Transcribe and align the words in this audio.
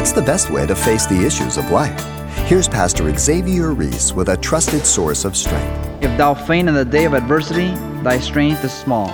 What's 0.00 0.12
the 0.12 0.22
best 0.22 0.48
way 0.48 0.66
to 0.66 0.74
face 0.74 1.04
the 1.04 1.26
issues 1.26 1.58
of 1.58 1.70
life? 1.70 2.02
Here's 2.48 2.66
Pastor 2.66 3.14
Xavier 3.18 3.72
Reese 3.74 4.14
with 4.14 4.30
a 4.30 4.36
trusted 4.38 4.86
source 4.86 5.26
of 5.26 5.36
strength. 5.36 6.02
If 6.02 6.16
thou 6.16 6.32
faint 6.32 6.70
in 6.70 6.74
the 6.74 6.86
day 6.86 7.04
of 7.04 7.12
adversity, 7.12 7.74
thy 8.02 8.18
strength 8.18 8.64
is 8.64 8.72
small. 8.72 9.08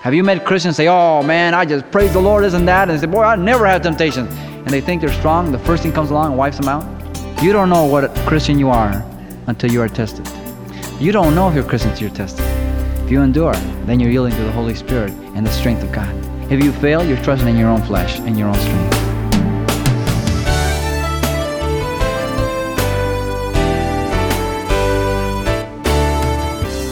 Have 0.00 0.14
you 0.14 0.24
met 0.24 0.46
Christians 0.46 0.76
say, 0.76 0.88
Oh 0.88 1.22
man, 1.22 1.52
I 1.52 1.66
just 1.66 1.90
praise 1.90 2.14
the 2.14 2.22
Lord, 2.22 2.46
isn't 2.46 2.64
that? 2.64 2.88
And 2.88 2.96
they 2.96 3.02
say, 3.02 3.06
Boy, 3.06 3.22
I 3.22 3.36
never 3.36 3.66
had 3.66 3.82
temptation. 3.82 4.28
And 4.28 4.68
they 4.68 4.80
think 4.80 5.02
they're 5.02 5.12
strong. 5.12 5.52
The 5.52 5.58
first 5.58 5.82
thing 5.82 5.92
comes 5.92 6.10
along 6.10 6.28
and 6.28 6.38
wipes 6.38 6.56
them 6.56 6.70
out. 6.70 6.84
You 7.42 7.52
don't 7.52 7.68
know 7.68 7.84
what 7.84 8.08
Christian 8.26 8.58
you 8.58 8.70
are 8.70 9.04
until 9.46 9.70
you 9.70 9.82
are 9.82 9.90
tested. 9.90 10.26
You 10.98 11.12
don't 11.12 11.34
know 11.34 11.50
if 11.50 11.54
you're 11.54 11.64
Christian 11.64 11.90
until 11.90 12.08
you're 12.08 12.16
tested. 12.16 12.46
If 13.04 13.10
you 13.10 13.20
endure, 13.20 13.52
then 13.84 14.00
you're 14.00 14.10
yielding 14.10 14.32
to 14.32 14.44
the 14.44 14.52
Holy 14.52 14.74
Spirit 14.74 15.12
and 15.36 15.46
the 15.46 15.52
strength 15.52 15.82
of 15.82 15.92
God. 15.92 16.14
If 16.50 16.64
you 16.64 16.72
fail, 16.72 17.04
you're 17.04 17.22
trusting 17.22 17.46
in 17.46 17.58
your 17.58 17.68
own 17.68 17.82
flesh 17.82 18.18
and 18.20 18.38
your 18.38 18.48
own 18.48 18.54
strength. 18.54 18.99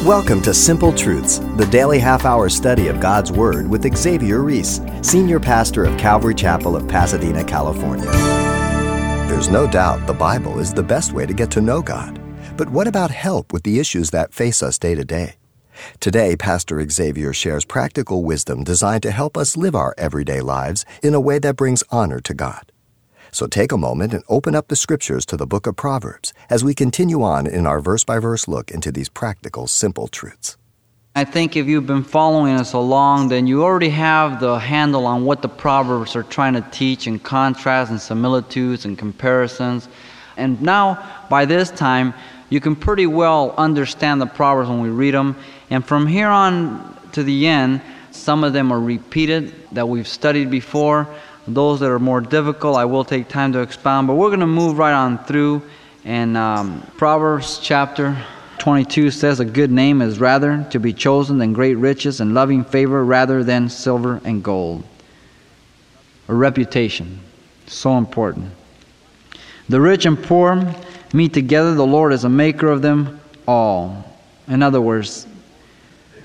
Welcome 0.04 0.42
to 0.42 0.54
Simple 0.54 0.92
Truths, 0.92 1.40
the 1.56 1.66
daily 1.66 1.98
half 1.98 2.24
hour 2.24 2.48
study 2.48 2.86
of 2.86 3.00
God's 3.00 3.32
Word 3.32 3.66
with 3.66 3.96
Xavier 3.96 4.42
Reese, 4.42 4.80
Senior 5.02 5.40
Pastor 5.40 5.84
of 5.84 5.98
Calvary 5.98 6.36
Chapel 6.36 6.76
of 6.76 6.86
Pasadena, 6.86 7.42
California. 7.42 8.08
There's 9.28 9.48
no 9.48 9.66
doubt 9.66 10.06
the 10.06 10.14
Bible 10.14 10.60
is 10.60 10.72
the 10.72 10.84
best 10.84 11.12
way 11.12 11.26
to 11.26 11.34
get 11.34 11.50
to 11.50 11.60
know 11.60 11.82
God. 11.82 12.20
But 12.56 12.70
what 12.70 12.86
about 12.86 13.10
help 13.10 13.52
with 13.52 13.64
the 13.64 13.80
issues 13.80 14.10
that 14.10 14.32
face 14.32 14.62
us 14.62 14.78
day 14.78 14.94
to 14.94 15.04
day? 15.04 15.34
Today, 15.98 16.36
Pastor 16.36 16.88
Xavier 16.88 17.32
shares 17.32 17.64
practical 17.64 18.22
wisdom 18.22 18.62
designed 18.62 19.02
to 19.02 19.10
help 19.10 19.36
us 19.36 19.56
live 19.56 19.74
our 19.74 19.96
everyday 19.98 20.40
lives 20.40 20.84
in 21.02 21.12
a 21.12 21.20
way 21.20 21.40
that 21.40 21.56
brings 21.56 21.82
honor 21.90 22.20
to 22.20 22.34
God. 22.34 22.70
So 23.30 23.46
take 23.46 23.72
a 23.72 23.76
moment 23.76 24.14
and 24.14 24.22
open 24.28 24.54
up 24.54 24.68
the 24.68 24.76
scriptures 24.76 25.26
to 25.26 25.36
the 25.36 25.46
book 25.46 25.66
of 25.66 25.76
Proverbs 25.76 26.32
as 26.48 26.64
we 26.64 26.74
continue 26.74 27.22
on 27.22 27.46
in 27.46 27.66
our 27.66 27.80
verse 27.80 28.04
by 28.04 28.18
verse 28.18 28.48
look 28.48 28.70
into 28.70 28.90
these 28.90 29.08
practical, 29.08 29.66
simple 29.66 30.08
truths. 30.08 30.56
I 31.14 31.24
think 31.24 31.56
if 31.56 31.66
you've 31.66 31.86
been 31.86 32.04
following 32.04 32.54
us 32.54 32.74
along, 32.74 33.28
then 33.28 33.46
you 33.48 33.64
already 33.64 33.88
have 33.88 34.38
the 34.38 34.58
handle 34.58 35.04
on 35.04 35.24
what 35.24 35.42
the 35.42 35.48
Proverbs 35.48 36.14
are 36.14 36.22
trying 36.22 36.54
to 36.54 36.60
teach 36.70 37.06
in 37.08 37.18
contrast 37.18 37.90
and 37.90 38.00
similitudes 38.00 38.84
and 38.84 38.96
comparisons. 38.96 39.88
And 40.36 40.62
now, 40.62 41.04
by 41.28 41.44
this 41.44 41.70
time, 41.70 42.14
you 42.50 42.60
can 42.60 42.76
pretty 42.76 43.06
well 43.06 43.52
understand 43.56 44.20
the 44.20 44.26
Proverbs 44.26 44.68
when 44.68 44.80
we 44.80 44.90
read 44.90 45.14
them. 45.14 45.36
And 45.70 45.84
from 45.84 46.06
here 46.06 46.28
on 46.28 46.96
to 47.12 47.24
the 47.24 47.48
end, 47.48 47.82
some 48.12 48.44
of 48.44 48.52
them 48.52 48.72
are 48.72 48.80
repeated 48.80 49.52
that 49.72 49.88
we've 49.88 50.06
studied 50.06 50.50
before. 50.50 51.12
Those 51.48 51.80
that 51.80 51.90
are 51.90 51.98
more 51.98 52.20
difficult, 52.20 52.76
I 52.76 52.84
will 52.84 53.04
take 53.04 53.28
time 53.28 53.54
to 53.54 53.60
expound, 53.60 54.06
but 54.06 54.16
we're 54.16 54.28
going 54.28 54.40
to 54.40 54.46
move 54.46 54.76
right 54.76 54.92
on 54.92 55.24
through. 55.24 55.62
And 56.04 56.36
um, 56.36 56.86
Proverbs 56.98 57.58
chapter 57.62 58.22
22 58.58 59.10
says, 59.10 59.40
A 59.40 59.46
good 59.46 59.70
name 59.70 60.02
is 60.02 60.18
rather 60.18 60.66
to 60.70 60.78
be 60.78 60.92
chosen 60.92 61.38
than 61.38 61.54
great 61.54 61.76
riches, 61.76 62.20
and 62.20 62.34
loving 62.34 62.64
favor 62.64 63.02
rather 63.02 63.42
than 63.42 63.70
silver 63.70 64.20
and 64.24 64.44
gold. 64.44 64.84
A 66.28 66.34
reputation, 66.34 67.18
so 67.66 67.96
important. 67.96 68.50
The 69.70 69.80
rich 69.80 70.04
and 70.04 70.22
poor 70.22 70.74
meet 71.14 71.32
together, 71.32 71.74
the 71.74 71.86
Lord 71.86 72.12
is 72.12 72.24
a 72.24 72.28
maker 72.28 72.68
of 72.68 72.82
them 72.82 73.20
all. 73.46 74.04
In 74.48 74.62
other 74.62 74.82
words, 74.82 75.26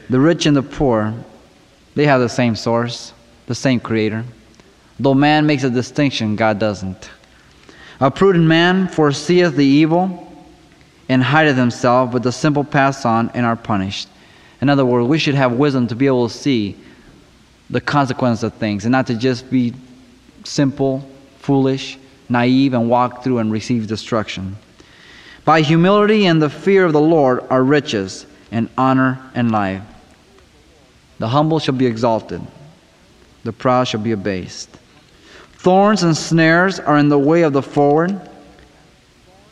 the 0.09 0.19
rich 0.19 0.45
and 0.47 0.57
the 0.57 0.63
poor, 0.63 1.13
they 1.95 2.05
have 2.07 2.19
the 2.19 2.27
same 2.27 2.57
source, 2.57 3.13
the 3.47 3.55
same 3.55 3.79
creator. 3.79 4.25
Though 4.99 5.13
man 5.13 5.45
makes 5.45 5.63
a 5.63 5.69
distinction, 5.69 6.35
God 6.35 6.59
doesn't. 6.59 7.09
A 7.99 8.11
prudent 8.11 8.45
man 8.45 8.87
foreseeth 8.87 9.55
the 9.55 9.65
evil 9.65 10.31
and 11.09 11.23
hideth 11.23 11.57
himself, 11.57 12.11
but 12.11 12.23
the 12.23 12.31
simple 12.31 12.63
pass 12.63 13.05
on 13.05 13.29
and 13.33 13.45
are 13.45 13.55
punished. 13.55 14.07
In 14.61 14.69
other 14.69 14.85
words, 14.85 15.07
we 15.07 15.19
should 15.19 15.35
have 15.35 15.53
wisdom 15.53 15.87
to 15.87 15.95
be 15.95 16.07
able 16.07 16.29
to 16.29 16.33
see 16.33 16.77
the 17.69 17.81
consequence 17.81 18.43
of 18.43 18.53
things 18.53 18.85
and 18.85 18.91
not 18.91 19.07
to 19.07 19.15
just 19.15 19.49
be 19.49 19.73
simple, 20.43 21.07
foolish, 21.39 21.97
naive, 22.29 22.73
and 22.73 22.89
walk 22.89 23.23
through 23.23 23.39
and 23.39 23.51
receive 23.51 23.87
destruction. 23.87 24.55
By 25.43 25.61
humility 25.61 26.25
and 26.25 26.41
the 26.41 26.49
fear 26.49 26.85
of 26.85 26.93
the 26.93 27.01
Lord 27.01 27.43
are 27.49 27.63
riches 27.63 28.25
and 28.51 28.69
honor 28.77 29.19
and 29.35 29.51
life. 29.51 29.81
The 31.19 31.27
humble 31.27 31.59
shall 31.59 31.75
be 31.75 31.85
exalted, 31.85 32.41
the 33.43 33.51
proud 33.51 33.87
shall 33.87 34.01
be 34.01 34.11
abased. 34.11 34.69
Thorns 35.63 36.03
and 36.03 36.17
snares 36.17 36.81
are 36.81 36.97
in 36.97 37.07
the 37.07 37.17
way 37.17 37.43
of 37.43 37.53
the 37.53 37.61
forward. 37.61 38.19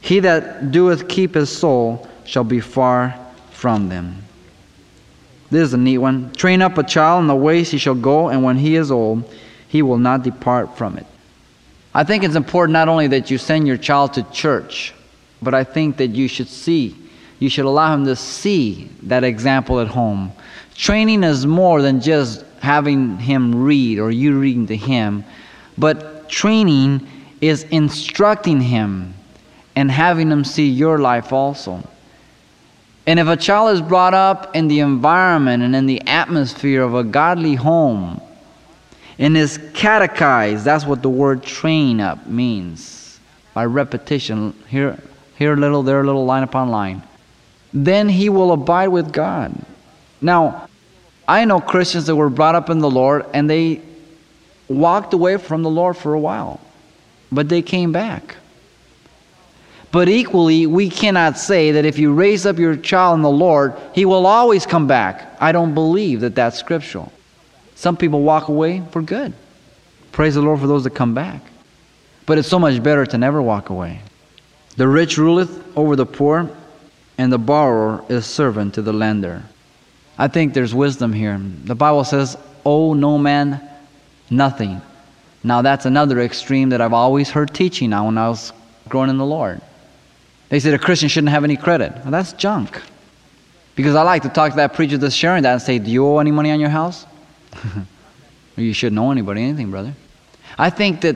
He 0.01 0.19
that 0.19 0.69
doeth 0.69 1.07
keep 1.07 1.35
his 1.35 1.49
soul 1.49 2.05
shall 2.25 2.43
be 2.43 2.59
far 2.59 3.17
from 3.51 3.87
them. 3.87 4.21
This 5.51 5.69
is 5.69 5.73
a 5.73 5.77
neat 5.77 5.99
one. 5.99 6.33
Train 6.33 6.61
up 6.61 6.77
a 6.77 6.83
child 6.83 7.21
in 7.21 7.27
the 7.27 7.35
ways 7.35 7.71
he 7.71 7.77
shall 7.77 7.95
go, 7.95 8.27
and 8.27 8.43
when 8.43 8.57
he 8.57 8.75
is 8.75 8.91
old, 8.91 9.23
he 9.69 9.81
will 9.81 9.97
not 9.97 10.23
depart 10.23 10.77
from 10.77 10.97
it. 10.97 11.05
I 11.95 12.03
think 12.03 12.25
it's 12.25 12.35
important 12.35 12.73
not 12.73 12.89
only 12.89 13.07
that 13.07 13.31
you 13.31 13.37
send 13.37 13.65
your 13.65 13.77
child 13.77 14.15
to 14.15 14.23
church, 14.33 14.93
but 15.41 15.53
I 15.53 15.63
think 15.63 15.95
that 15.95 16.09
you 16.09 16.27
should 16.27 16.49
see, 16.49 16.93
you 17.39 17.47
should 17.47 17.63
allow 17.63 17.93
him 17.93 18.03
to 18.03 18.17
see 18.17 18.89
that 19.03 19.23
example 19.23 19.79
at 19.79 19.87
home. 19.87 20.33
Training 20.75 21.23
is 21.23 21.45
more 21.45 21.81
than 21.81 22.01
just 22.01 22.43
having 22.59 23.17
him 23.17 23.63
read 23.63 23.97
or 23.97 24.11
you 24.11 24.37
reading 24.37 24.67
to 24.67 24.75
him 24.75 25.23
but 25.77 26.29
training 26.29 27.07
is 27.41 27.63
instructing 27.63 28.61
him 28.61 29.13
and 29.75 29.89
having 29.89 30.29
him 30.29 30.43
see 30.43 30.69
your 30.69 30.99
life 30.99 31.33
also. 31.33 31.83
And 33.07 33.19
if 33.19 33.27
a 33.27 33.35
child 33.35 33.73
is 33.73 33.81
brought 33.81 34.13
up 34.13 34.55
in 34.55 34.67
the 34.67 34.79
environment 34.79 35.63
and 35.63 35.75
in 35.75 35.87
the 35.87 36.01
atmosphere 36.07 36.83
of 36.83 36.93
a 36.93 37.03
godly 37.03 37.55
home 37.55 38.21
and 39.17 39.35
is 39.35 39.59
catechized, 39.73 40.63
that's 40.63 40.85
what 40.85 41.01
the 41.01 41.09
word 41.09 41.43
train 41.43 41.99
up 41.99 42.27
means 42.27 43.19
by 43.53 43.65
repetition, 43.65 44.53
here, 44.67 44.97
here 45.37 45.53
a 45.53 45.57
little, 45.57 45.83
there 45.83 46.01
a 46.01 46.05
little, 46.05 46.25
line 46.25 46.43
upon 46.43 46.69
line, 46.69 47.01
then 47.73 48.07
he 48.07 48.29
will 48.29 48.51
abide 48.51 48.89
with 48.89 49.11
God. 49.11 49.53
Now, 50.21 50.67
I 51.27 51.45
know 51.45 51.59
Christians 51.59 52.05
that 52.05 52.15
were 52.15 52.29
brought 52.29 52.55
up 52.55 52.69
in 52.69 52.79
the 52.79 52.89
Lord 52.89 53.25
and 53.33 53.49
they 53.49 53.81
walked 54.71 55.13
away 55.13 55.37
from 55.37 55.63
the 55.63 55.69
Lord 55.69 55.97
for 55.97 56.13
a 56.13 56.19
while, 56.19 56.59
but 57.31 57.49
they 57.49 57.61
came 57.61 57.91
back. 57.91 58.35
But 59.91 60.07
equally, 60.07 60.67
we 60.67 60.89
cannot 60.89 61.37
say 61.37 61.71
that 61.71 61.85
if 61.85 61.99
you 61.99 62.13
raise 62.13 62.45
up 62.45 62.57
your 62.57 62.77
child 62.77 63.15
in 63.15 63.21
the 63.21 63.29
Lord, 63.29 63.75
he 63.93 64.05
will 64.05 64.25
always 64.25 64.65
come 64.65 64.87
back. 64.87 65.35
I 65.39 65.51
don't 65.51 65.73
believe 65.73 66.21
that 66.21 66.33
that's 66.33 66.57
scriptural. 66.57 67.11
Some 67.75 67.97
people 67.97 68.21
walk 68.21 68.47
away 68.47 68.83
for 68.91 69.01
good. 69.01 69.33
Praise 70.13 70.35
the 70.35 70.41
Lord 70.41 70.59
for 70.59 70.67
those 70.67 70.85
that 70.85 70.91
come 70.91 71.13
back. 71.13 71.41
But 72.25 72.37
it's 72.37 72.47
so 72.47 72.59
much 72.59 72.81
better 72.81 73.05
to 73.05 73.17
never 73.17 73.41
walk 73.41 73.69
away. 73.69 74.01
The 74.77 74.87
rich 74.87 75.17
ruleth 75.17 75.77
over 75.77 75.97
the 75.97 76.05
poor, 76.05 76.49
and 77.17 77.31
the 77.31 77.37
borrower 77.37 78.05
is 78.07 78.25
servant 78.25 78.75
to 78.75 78.81
the 78.81 78.93
lender. 78.93 79.43
I 80.17 80.27
think 80.27 80.53
there's 80.53 80.73
wisdom 80.73 81.11
here. 81.11 81.41
The 81.65 81.75
Bible 81.75 82.03
says, 82.03 82.37
Owe 82.65 82.93
no 82.93 83.17
man 83.17 83.67
Nothing. 84.31 84.81
Now, 85.43 85.61
that's 85.61 85.85
another 85.85 86.21
extreme 86.21 86.69
that 86.69 86.81
I've 86.81 86.93
always 86.93 87.29
heard 87.29 87.53
teaching 87.53 87.89
now 87.89 88.05
when 88.05 88.17
I 88.17 88.29
was 88.29 88.53
growing 88.87 89.09
in 89.09 89.17
the 89.17 89.25
Lord. 89.25 89.61
They 90.49 90.59
said 90.59 90.73
a 90.73 90.79
Christian 90.79 91.09
shouldn't 91.09 91.31
have 91.31 91.43
any 91.43 91.57
credit. 91.57 91.93
Well, 91.97 92.11
that's 92.11 92.33
junk. 92.33 92.81
Because 93.75 93.95
I 93.95 94.03
like 94.03 94.21
to 94.23 94.29
talk 94.29 94.51
to 94.51 94.57
that 94.57 94.73
preacher 94.73 94.97
that's 94.97 95.15
sharing 95.15 95.43
that 95.43 95.53
and 95.53 95.61
say, 95.61 95.79
Do 95.79 95.91
you 95.91 96.05
owe 96.05 96.19
any 96.19 96.31
money 96.31 96.51
on 96.51 96.59
your 96.59 96.69
house? 96.69 97.05
you 98.55 98.73
shouldn't 98.73 98.99
owe 98.99 99.11
anybody 99.11 99.41
anything, 99.43 99.71
brother. 99.71 99.93
I 100.57 100.69
think 100.69 101.01
that 101.01 101.15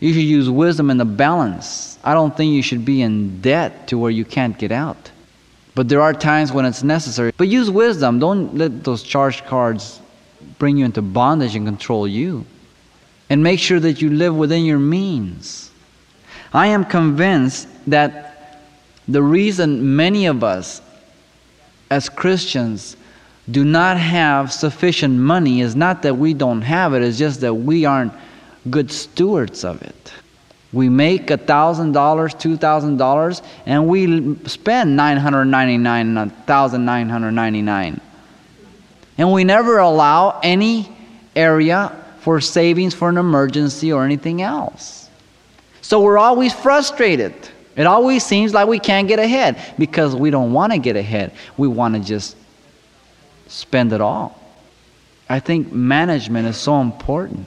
you 0.00 0.12
should 0.12 0.22
use 0.22 0.48
wisdom 0.48 0.90
in 0.90 0.98
the 0.98 1.04
balance. 1.04 1.98
I 2.04 2.14
don't 2.14 2.36
think 2.36 2.52
you 2.52 2.62
should 2.62 2.84
be 2.84 3.02
in 3.02 3.40
debt 3.40 3.88
to 3.88 3.98
where 3.98 4.10
you 4.10 4.24
can't 4.24 4.56
get 4.58 4.72
out. 4.72 5.10
But 5.74 5.88
there 5.88 6.00
are 6.00 6.12
times 6.14 6.52
when 6.52 6.64
it's 6.64 6.82
necessary. 6.82 7.32
But 7.36 7.48
use 7.48 7.70
wisdom. 7.70 8.18
Don't 8.18 8.56
let 8.56 8.84
those 8.84 9.02
charge 9.02 9.44
cards 9.44 10.00
bring 10.58 10.76
you 10.76 10.84
into 10.84 11.02
bondage 11.02 11.54
and 11.54 11.66
control 11.66 12.06
you. 12.06 12.44
And 13.28 13.42
make 13.42 13.58
sure 13.58 13.80
that 13.80 14.00
you 14.00 14.10
live 14.10 14.36
within 14.36 14.64
your 14.64 14.78
means. 14.78 15.70
I 16.52 16.68
am 16.68 16.84
convinced 16.84 17.68
that 17.88 18.62
the 19.08 19.22
reason 19.22 19.96
many 19.96 20.26
of 20.26 20.44
us 20.44 20.80
as 21.90 22.08
Christians 22.08 22.96
do 23.50 23.64
not 23.64 23.96
have 23.96 24.52
sufficient 24.52 25.18
money 25.18 25.60
is 25.60 25.76
not 25.76 26.02
that 26.02 26.16
we 26.16 26.34
don't 26.34 26.62
have 26.62 26.94
it, 26.94 27.02
it's 27.02 27.18
just 27.18 27.40
that 27.42 27.54
we 27.54 27.84
aren't 27.84 28.12
good 28.70 28.90
stewards 28.90 29.64
of 29.64 29.82
it. 29.82 30.12
We 30.72 30.88
make 30.88 31.28
$1,000, 31.28 31.92
$2,000, 31.92 33.42
and 33.66 33.88
we 33.88 34.34
spend 34.46 34.98
$999, 34.98 36.32
$1,999. 36.46 38.00
And 39.18 39.32
we 39.32 39.44
never 39.44 39.78
allow 39.78 40.40
any 40.42 40.94
area 41.34 41.92
for 42.20 42.40
savings 42.40 42.94
for 42.94 43.08
an 43.08 43.18
emergency 43.18 43.92
or 43.92 44.04
anything 44.04 44.42
else. 44.42 45.08
So 45.80 46.00
we're 46.00 46.18
always 46.18 46.52
frustrated. 46.52 47.34
It 47.76 47.86
always 47.86 48.24
seems 48.24 48.52
like 48.52 48.68
we 48.68 48.78
can't 48.78 49.06
get 49.06 49.18
ahead 49.18 49.74
because 49.78 50.16
we 50.16 50.30
don't 50.30 50.52
want 50.52 50.72
to 50.72 50.78
get 50.78 50.96
ahead. 50.96 51.32
We 51.56 51.68
want 51.68 51.94
to 51.94 52.00
just 52.00 52.36
spend 53.46 53.92
it 53.92 54.00
all. 54.00 54.40
I 55.28 55.40
think 55.40 55.72
management 55.72 56.48
is 56.48 56.56
so 56.56 56.80
important. 56.80 57.46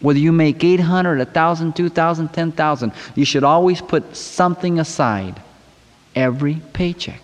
Whether 0.00 0.18
you 0.18 0.32
make 0.32 0.62
800, 0.62 1.18
1,000, 1.18 1.76
2,000, 1.76 2.28
10,000, 2.28 2.92
you 3.14 3.24
should 3.24 3.44
always 3.44 3.80
put 3.80 4.16
something 4.16 4.80
aside 4.80 5.40
every 6.14 6.56
paycheck. 6.72 7.20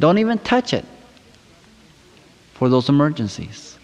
Don't 0.00 0.18
even 0.18 0.38
touch 0.38 0.72
it 0.72 0.84
for 2.54 2.68
those 2.68 2.88
emergencies. 2.88 3.78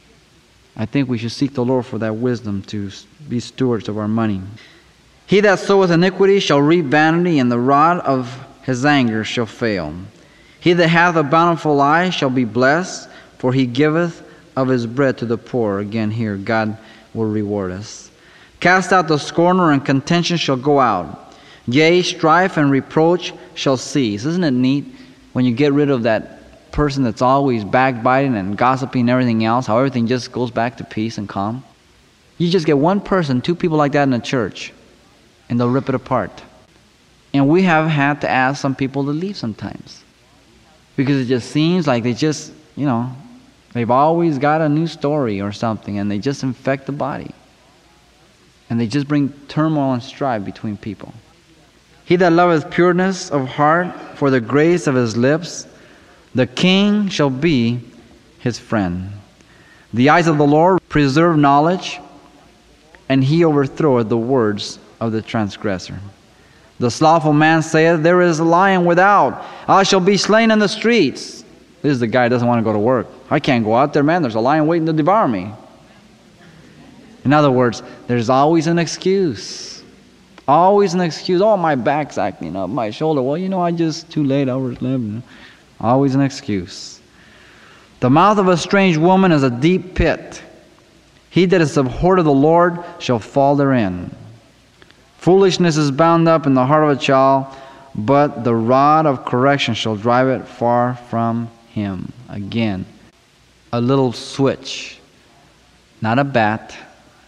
I 0.76 0.86
think 0.86 1.08
we 1.08 1.18
should 1.18 1.32
seek 1.32 1.54
the 1.54 1.64
Lord 1.64 1.84
for 1.84 1.98
that 1.98 2.14
wisdom 2.14 2.62
to 2.62 2.90
be 3.28 3.40
stewards 3.40 3.88
of 3.88 3.98
our 3.98 4.08
money. 4.08 4.40
He 5.26 5.40
that 5.40 5.58
soweth 5.58 5.90
iniquity 5.90 6.40
shall 6.40 6.62
reap 6.62 6.86
vanity, 6.86 7.38
and 7.38 7.52
the 7.52 7.58
rod 7.58 7.98
of 8.00 8.46
his 8.62 8.84
anger 8.84 9.24
shall 9.24 9.46
fail. 9.46 9.94
He 10.58 10.72
that 10.72 10.88
hath 10.88 11.16
a 11.16 11.22
bountiful 11.22 11.80
eye 11.80 12.10
shall 12.10 12.30
be 12.30 12.44
blessed, 12.44 13.08
for 13.38 13.52
he 13.52 13.66
giveth 13.66 14.22
of 14.56 14.68
his 14.68 14.86
bread 14.86 15.18
to 15.18 15.26
the 15.26 15.38
poor. 15.38 15.80
Again, 15.80 16.10
here, 16.10 16.36
God 16.36 16.76
will 17.14 17.26
reward 17.26 17.72
us. 17.72 18.10
Cast 18.60 18.92
out 18.92 19.08
the 19.08 19.18
scorner, 19.18 19.72
and 19.72 19.84
contention 19.84 20.36
shall 20.36 20.56
go 20.56 20.78
out. 20.78 21.34
Yea, 21.66 22.02
strife 22.02 22.56
and 22.56 22.70
reproach 22.70 23.32
shall 23.54 23.76
cease. 23.76 24.24
Isn't 24.24 24.44
it 24.44 24.50
neat 24.50 24.84
when 25.32 25.44
you 25.44 25.54
get 25.54 25.72
rid 25.72 25.90
of 25.90 26.02
that 26.02 26.39
person 26.72 27.02
that's 27.02 27.22
always 27.22 27.64
backbiting 27.64 28.36
and 28.36 28.56
gossiping 28.56 29.02
and 29.02 29.10
everything 29.10 29.44
else, 29.44 29.66
how 29.66 29.78
everything 29.78 30.06
just 30.06 30.32
goes 30.32 30.50
back 30.50 30.76
to 30.78 30.84
peace 30.84 31.18
and 31.18 31.28
calm? 31.28 31.64
You 32.38 32.50
just 32.50 32.66
get 32.66 32.78
one 32.78 33.00
person, 33.00 33.40
two 33.40 33.54
people 33.54 33.76
like 33.76 33.92
that 33.92 34.04
in 34.04 34.12
a 34.14 34.20
church, 34.20 34.72
and 35.48 35.60
they'll 35.60 35.68
rip 35.68 35.88
it 35.88 35.94
apart. 35.94 36.42
And 37.32 37.48
we 37.48 37.62
have 37.62 37.88
had 37.88 38.22
to 38.22 38.28
ask 38.28 38.60
some 38.60 38.74
people 38.74 39.04
to 39.04 39.10
leave 39.10 39.36
sometimes 39.36 40.02
because 40.96 41.20
it 41.20 41.26
just 41.26 41.50
seems 41.50 41.86
like 41.86 42.02
they 42.02 42.14
just, 42.14 42.52
you 42.76 42.86
know, 42.86 43.14
they've 43.72 43.90
always 43.90 44.38
got 44.38 44.60
a 44.60 44.68
new 44.68 44.86
story 44.86 45.40
or 45.40 45.52
something 45.52 45.98
and 45.98 46.10
they 46.10 46.18
just 46.18 46.42
infect 46.42 46.86
the 46.86 46.92
body. 46.92 47.30
And 48.68 48.80
they 48.80 48.86
just 48.86 49.08
bring 49.08 49.32
turmoil 49.48 49.92
and 49.92 50.02
strife 50.02 50.44
between 50.44 50.76
people. 50.76 51.12
He 52.04 52.16
that 52.16 52.32
loveth 52.32 52.70
pureness 52.70 53.30
of 53.30 53.46
heart 53.46 53.94
for 54.16 54.30
the 54.30 54.40
grace 54.40 54.86
of 54.86 54.94
his 54.94 55.16
lips, 55.16 55.66
the 56.34 56.46
king 56.46 57.08
shall 57.08 57.30
be 57.30 57.80
his 58.38 58.58
friend. 58.58 59.10
The 59.92 60.10
eyes 60.10 60.26
of 60.26 60.38
the 60.38 60.46
Lord 60.46 60.80
preserve 60.88 61.36
knowledge, 61.36 61.98
and 63.08 63.24
he 63.24 63.44
overthroweth 63.44 64.08
the 64.08 64.16
words 64.16 64.78
of 65.00 65.12
the 65.12 65.22
transgressor. 65.22 65.98
The 66.78 66.90
slothful 66.90 67.32
man 67.32 67.62
saith, 67.62 68.02
There 68.02 68.22
is 68.22 68.38
a 68.38 68.44
lion 68.44 68.84
without. 68.84 69.44
I 69.68 69.82
shall 69.82 70.00
be 70.00 70.16
slain 70.16 70.50
in 70.50 70.58
the 70.58 70.68
streets. 70.68 71.44
This 71.82 71.92
is 71.92 72.00
the 72.00 72.06
guy 72.06 72.28
doesn't 72.28 72.46
want 72.46 72.58
to 72.58 72.64
go 72.64 72.72
to 72.72 72.78
work. 72.78 73.06
I 73.30 73.40
can't 73.40 73.64
go 73.64 73.74
out 73.74 73.92
there, 73.92 74.02
man. 74.02 74.22
There's 74.22 74.34
a 74.34 74.40
lion 74.40 74.66
waiting 74.66 74.86
to 74.86 74.92
devour 74.92 75.28
me. 75.28 75.52
In 77.24 77.32
other 77.32 77.50
words, 77.50 77.82
there's 78.06 78.30
always 78.30 78.66
an 78.66 78.78
excuse. 78.78 79.82
Always 80.48 80.94
an 80.94 81.00
excuse. 81.00 81.42
Oh, 81.42 81.56
my 81.56 81.74
back's 81.74 82.18
acting 82.18 82.56
up, 82.56 82.70
my 82.70 82.90
shoulder. 82.90 83.22
Well, 83.22 83.36
you 83.36 83.48
know, 83.48 83.60
I 83.60 83.72
just 83.72 84.10
too 84.10 84.24
late. 84.24 84.48
I 84.48 84.56
was 84.56 84.80
living. 84.80 85.22
Always 85.80 86.14
an 86.14 86.20
excuse. 86.20 87.00
The 88.00 88.10
mouth 88.10 88.38
of 88.38 88.48
a 88.48 88.56
strange 88.56 88.96
woman 88.96 89.32
is 89.32 89.42
a 89.42 89.50
deep 89.50 89.94
pit. 89.94 90.42
He 91.30 91.46
that 91.46 91.60
is 91.60 91.76
abhorred 91.76 92.18
of 92.18 92.24
the 92.24 92.32
Lord 92.32 92.82
shall 92.98 93.18
fall 93.18 93.56
therein. 93.56 94.14
Foolishness 95.18 95.76
is 95.76 95.90
bound 95.90 96.28
up 96.28 96.46
in 96.46 96.54
the 96.54 96.66
heart 96.66 96.84
of 96.84 96.90
a 96.90 97.00
child, 97.00 97.46
but 97.94 98.42
the 98.42 98.54
rod 98.54 99.06
of 99.06 99.24
correction 99.24 99.74
shall 99.74 99.96
drive 99.96 100.28
it 100.28 100.46
far 100.46 100.96
from 101.08 101.50
him. 101.68 102.12
Again, 102.28 102.86
a 103.72 103.80
little 103.80 104.12
switch, 104.12 104.98
not 106.00 106.18
a 106.18 106.24
bat, 106.24 106.76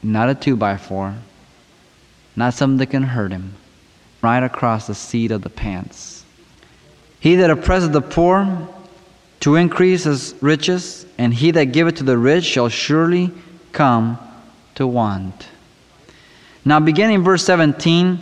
not 0.03 0.31
a 0.31 0.35
two 0.35 0.57
by 0.57 0.77
four, 0.77 1.15
not 2.35 2.55
something 2.55 2.79
that 2.79 2.87
can 2.87 3.03
hurt 3.03 3.31
him, 3.31 3.55
right 4.23 4.43
across 4.43 4.87
the 4.87 4.95
seat 4.95 5.31
of 5.31 5.43
the 5.43 5.51
pants. 5.51 6.25
He 7.23 7.37
that 7.37 7.51
oppresseth 7.51 7.93
the 7.93 8.01
poor 8.03 8.69
to 9.39 9.55
increase 9.55 10.03
his 10.03 10.35
riches, 10.41 11.07
and 11.19 11.33
he 11.33 11.53
that 11.53 11.67
giveth 11.67 11.95
to 11.99 12.03
the 12.03 12.19
rich 12.19 12.45
shall 12.45 12.69
surely 12.69 13.31
come 13.71 14.19
to 14.75 14.89
want. 14.89 15.47
Now, 16.65 16.81
beginning 16.81 17.23
verse 17.23 17.45
17, 17.45 18.19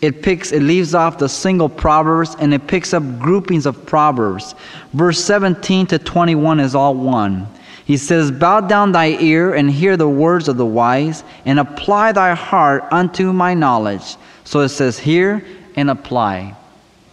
it 0.00 0.22
picks, 0.22 0.52
it 0.52 0.62
leaves 0.62 0.94
off 0.94 1.18
the 1.18 1.28
single 1.28 1.68
proverbs 1.68 2.36
and 2.38 2.54
it 2.54 2.68
picks 2.68 2.94
up 2.94 3.02
groupings 3.18 3.66
of 3.66 3.86
proverbs. 3.86 4.54
Verse 4.92 5.18
17 5.24 5.88
to 5.88 5.98
21 5.98 6.60
is 6.60 6.76
all 6.76 6.94
one. 6.94 7.48
He 7.84 7.96
says, 7.96 8.30
Bow 8.30 8.60
down 8.60 8.92
thy 8.92 9.08
ear 9.18 9.54
and 9.54 9.68
hear 9.68 9.96
the 9.96 10.08
words 10.08 10.46
of 10.46 10.58
the 10.58 10.64
wise, 10.64 11.24
and 11.44 11.58
apply 11.58 12.12
thy 12.12 12.36
heart 12.36 12.84
unto 12.92 13.32
my 13.32 13.52
knowledge. 13.54 14.14
So 14.44 14.60
it 14.60 14.68
says, 14.68 14.96
Hear 14.96 15.44
and 15.74 15.90
apply. 15.90 16.54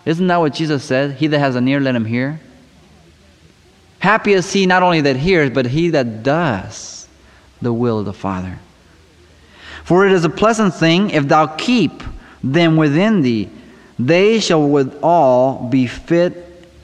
Isn't 0.05 0.27
that 0.27 0.37
what 0.37 0.53
Jesus 0.53 0.83
said? 0.83 1.13
He 1.13 1.27
that 1.27 1.39
has 1.39 1.55
an 1.55 1.67
ear, 1.67 1.79
let 1.79 1.95
him 1.95 2.05
hear. 2.05 2.39
Happy 3.99 4.33
is 4.33 4.51
he 4.51 4.65
not 4.65 4.81
only 4.81 5.01
that 5.01 5.15
hears, 5.15 5.51
but 5.51 5.67
he 5.67 5.91
that 5.91 6.23
does 6.23 7.07
the 7.61 7.71
will 7.71 7.99
of 7.99 8.05
the 8.05 8.13
Father. 8.13 8.57
For 9.83 10.05
it 10.05 10.11
is 10.11 10.25
a 10.25 10.29
pleasant 10.29 10.73
thing 10.73 11.11
if 11.11 11.27
thou 11.27 11.47
keep 11.47 12.03
them 12.43 12.77
within 12.77 13.21
thee, 13.21 13.49
they 13.99 14.39
shall 14.39 14.67
withal 14.67 15.67
be 15.69 15.85
fit, 15.85 16.33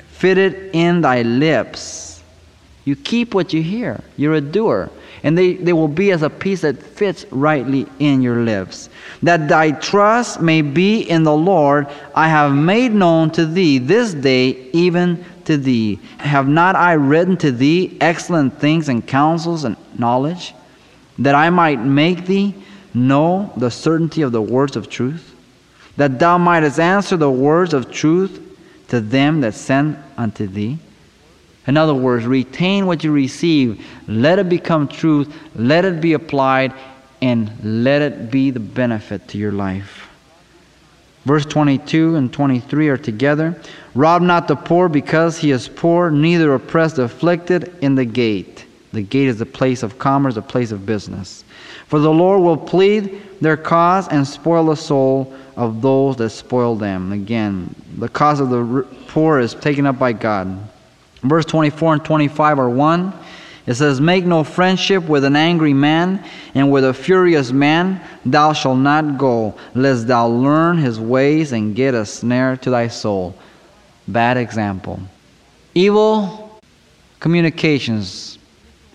fitted 0.10 0.72
in 0.74 1.02
thy 1.02 1.24
lips. 1.24 2.22
You 2.86 2.96
keep 2.96 3.34
what 3.34 3.54
you 3.54 3.64
hear, 3.64 4.02
you're 4.16 4.36
a 4.36 4.42
doer, 4.42 4.92
and 5.24 5.38
they, 5.38 5.54
they 5.54 5.74
will 5.74 5.88
be 5.88 6.12
as 6.12 6.22
a 6.22 6.30
piece 6.30 6.62
that 6.62 6.82
fits 6.82 7.26
rightly 7.32 7.88
in 8.00 8.22
your 8.22 8.42
lips. 8.42 8.90
That 9.24 9.48
thy 9.48 9.72
trust 9.72 10.42
may 10.42 10.62
be 10.62 11.02
in 11.02 11.24
the 11.24 11.36
Lord, 11.36 11.88
I 12.14 12.30
have 12.30 12.54
made 12.54 12.94
known 12.94 13.32
to 13.32 13.46
thee 13.46 13.78
this 13.80 14.14
day, 14.14 14.70
even 14.74 15.26
to 15.46 15.58
thee. 15.58 16.00
Have 16.20 16.48
not 16.48 16.76
I 16.76 16.94
written 16.94 17.38
to 17.38 17.52
thee 17.52 17.98
excellent 18.00 18.60
things 18.60 18.90
and 18.90 19.06
counsels 19.06 19.64
and 19.64 19.76
knowledge, 19.98 20.54
that 21.20 21.36
I 21.36 21.50
might 21.50 21.80
make 21.80 22.26
thee 22.26 22.54
know 22.94 23.52
the 23.58 23.72
certainty 23.72 24.22
of 24.22 24.32
the 24.32 24.42
words 24.42 24.76
of 24.76 24.90
truth, 24.90 25.36
that 25.96 26.20
thou 26.20 26.38
mightest 26.38 26.80
answer 26.80 27.18
the 27.18 27.32
words 27.32 27.74
of 27.74 27.92
truth 27.92 28.44
to 28.90 29.02
them 29.02 29.42
that 29.42 29.54
send 29.54 29.98
unto 30.18 30.48
thee. 30.48 30.80
In 31.68 31.76
other 31.78 31.94
words, 31.94 32.26
retain 32.26 32.88
what 32.88 33.04
you 33.04 33.12
receive, 33.12 33.86
let 34.08 34.40
it 34.40 34.48
become 34.48 34.88
truth, 34.88 35.34
let 35.54 35.84
it 35.86 36.00
be 36.00 36.14
applied, 36.14 36.74
and 37.22 37.52
let 37.64 38.02
it 38.02 38.32
be 38.32 38.52
the 38.52 38.60
benefit 38.60 39.28
to 39.30 39.38
your 39.38 39.52
life. 39.52 40.08
Verse 41.26 41.46
22 41.46 42.16
and 42.16 42.32
23 42.32 42.88
are 42.88 42.98
together. 42.98 43.62
Rob 43.96 44.22
not 44.22 44.48
the 44.48 44.56
poor 44.56 44.88
because 44.88 45.38
he 45.38 45.52
is 45.52 45.68
poor, 45.68 46.10
neither 46.10 46.54
oppress 46.54 46.94
the 46.94 47.04
afflicted 47.04 47.76
in 47.82 47.96
the 47.96 48.06
gate. 48.06 48.66
The 48.94 49.02
gate 49.02 49.28
is 49.28 49.42
a 49.42 49.46
place 49.46 49.84
of 49.84 50.00
commerce, 50.00 50.38
a 50.38 50.42
place 50.42 50.72
of 50.72 50.86
business. 50.86 51.44
For 51.88 52.00
the 52.00 52.10
Lord 52.10 52.42
will 52.42 52.56
plead 52.56 53.22
their 53.42 53.58
cause 53.58 54.08
and 54.08 54.26
spoil 54.26 54.68
the 54.68 54.76
soul 54.76 55.36
of 55.58 55.82
those 55.82 56.16
that 56.16 56.30
spoil 56.30 56.76
them. 56.76 57.12
Again, 57.12 57.76
the 57.98 58.08
cause 58.08 58.40
of 58.40 58.50
the 58.50 58.88
poor 59.08 59.40
is 59.40 59.54
taken 59.54 59.86
up 59.86 60.00
by 60.00 60.14
God. 60.14 60.70
Verse 61.22 61.46
24 61.46 61.94
and 61.94 62.06
25 62.06 62.60
are 62.60 62.70
one. 62.70 63.14
It 63.66 63.76
says, 63.76 64.00
Make 64.00 64.26
no 64.26 64.44
friendship 64.44 65.04
with 65.04 65.26
an 65.26 65.36
angry 65.36 65.74
man, 65.74 66.24
and 66.56 66.72
with 66.72 66.86
a 66.86 66.94
furious 66.94 67.52
man 67.52 68.02
thou 68.26 68.54
shalt 68.54 68.80
not 68.80 69.18
go, 69.18 69.56
lest 69.76 70.08
thou 70.08 70.28
learn 70.28 70.78
his 70.78 71.00
ways 71.00 71.52
and 71.52 71.76
get 71.76 71.94
a 71.94 72.06
snare 72.06 72.56
to 72.58 72.70
thy 72.70 72.88
soul. 72.88 73.36
Bad 74.08 74.38
example. 74.38 75.02
Evil 75.76 76.60
communications 77.20 78.40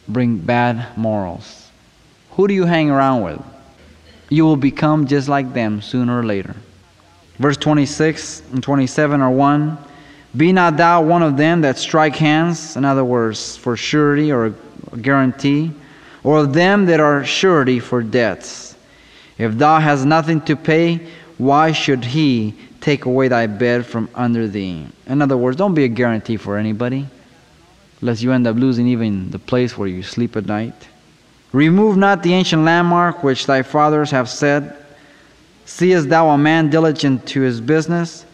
bring 0.08 0.38
bad 0.38 0.96
morals. 0.96 1.70
Who 2.32 2.48
do 2.48 2.54
you 2.54 2.64
hang 2.64 2.90
around 2.90 3.22
with? 3.22 3.42
You 4.30 4.44
will 4.44 4.56
become 4.56 5.06
just 5.06 5.28
like 5.28 5.52
them 5.52 5.82
sooner 5.82 6.18
or 6.18 6.24
later. 6.24 6.56
Verse 7.38 7.58
26 7.58 8.42
and 8.52 8.62
27 8.62 9.20
are 9.20 9.30
one. 9.30 9.76
Be 10.36 10.52
not 10.52 10.76
thou 10.76 11.02
one 11.02 11.22
of 11.22 11.36
them 11.36 11.60
that 11.60 11.78
strike 11.78 12.16
hands, 12.16 12.76
in 12.76 12.84
other 12.84 13.04
words, 13.04 13.56
for 13.56 13.76
surety 13.76 14.32
or 14.32 14.54
guarantee, 15.00 15.72
or 16.24 16.38
of 16.38 16.52
them 16.54 16.86
that 16.86 17.00
are 17.00 17.24
surety 17.24 17.80
for 17.80 18.02
debts. 18.02 18.74
If 19.36 19.58
thou 19.58 19.78
hast 19.78 20.04
nothing 20.04 20.40
to 20.42 20.56
pay, 20.56 21.00
why 21.38 21.72
should 21.72 22.04
he 22.04 22.54
take 22.80 23.04
away 23.04 23.28
thy 23.28 23.46
bed 23.46 23.84
from 23.84 24.08
under 24.14 24.48
thee? 24.48 24.86
In 25.06 25.20
other 25.20 25.36
words, 25.36 25.56
don't 25.56 25.74
be 25.74 25.84
a 25.84 25.88
guarantee 25.88 26.36
for 26.36 26.56
anybody, 26.56 27.06
lest 28.00 28.22
you 28.22 28.32
end 28.32 28.46
up 28.46 28.56
losing 28.56 28.86
even 28.86 29.30
the 29.30 29.38
place 29.38 29.76
where 29.76 29.88
you 29.88 30.02
sleep 30.02 30.36
at 30.36 30.46
night. 30.46 30.88
Remove 31.52 31.96
not 31.96 32.22
the 32.22 32.32
ancient 32.32 32.64
landmark 32.64 33.22
which 33.22 33.46
thy 33.46 33.62
fathers 33.62 34.10
have 34.10 34.28
set, 34.28 34.78
Seest 35.64 36.08
thou 36.08 36.28
a 36.30 36.38
man 36.38 36.70
diligent 36.70 37.26
to 37.26 37.40
his 37.40 37.60
business? 37.60 38.26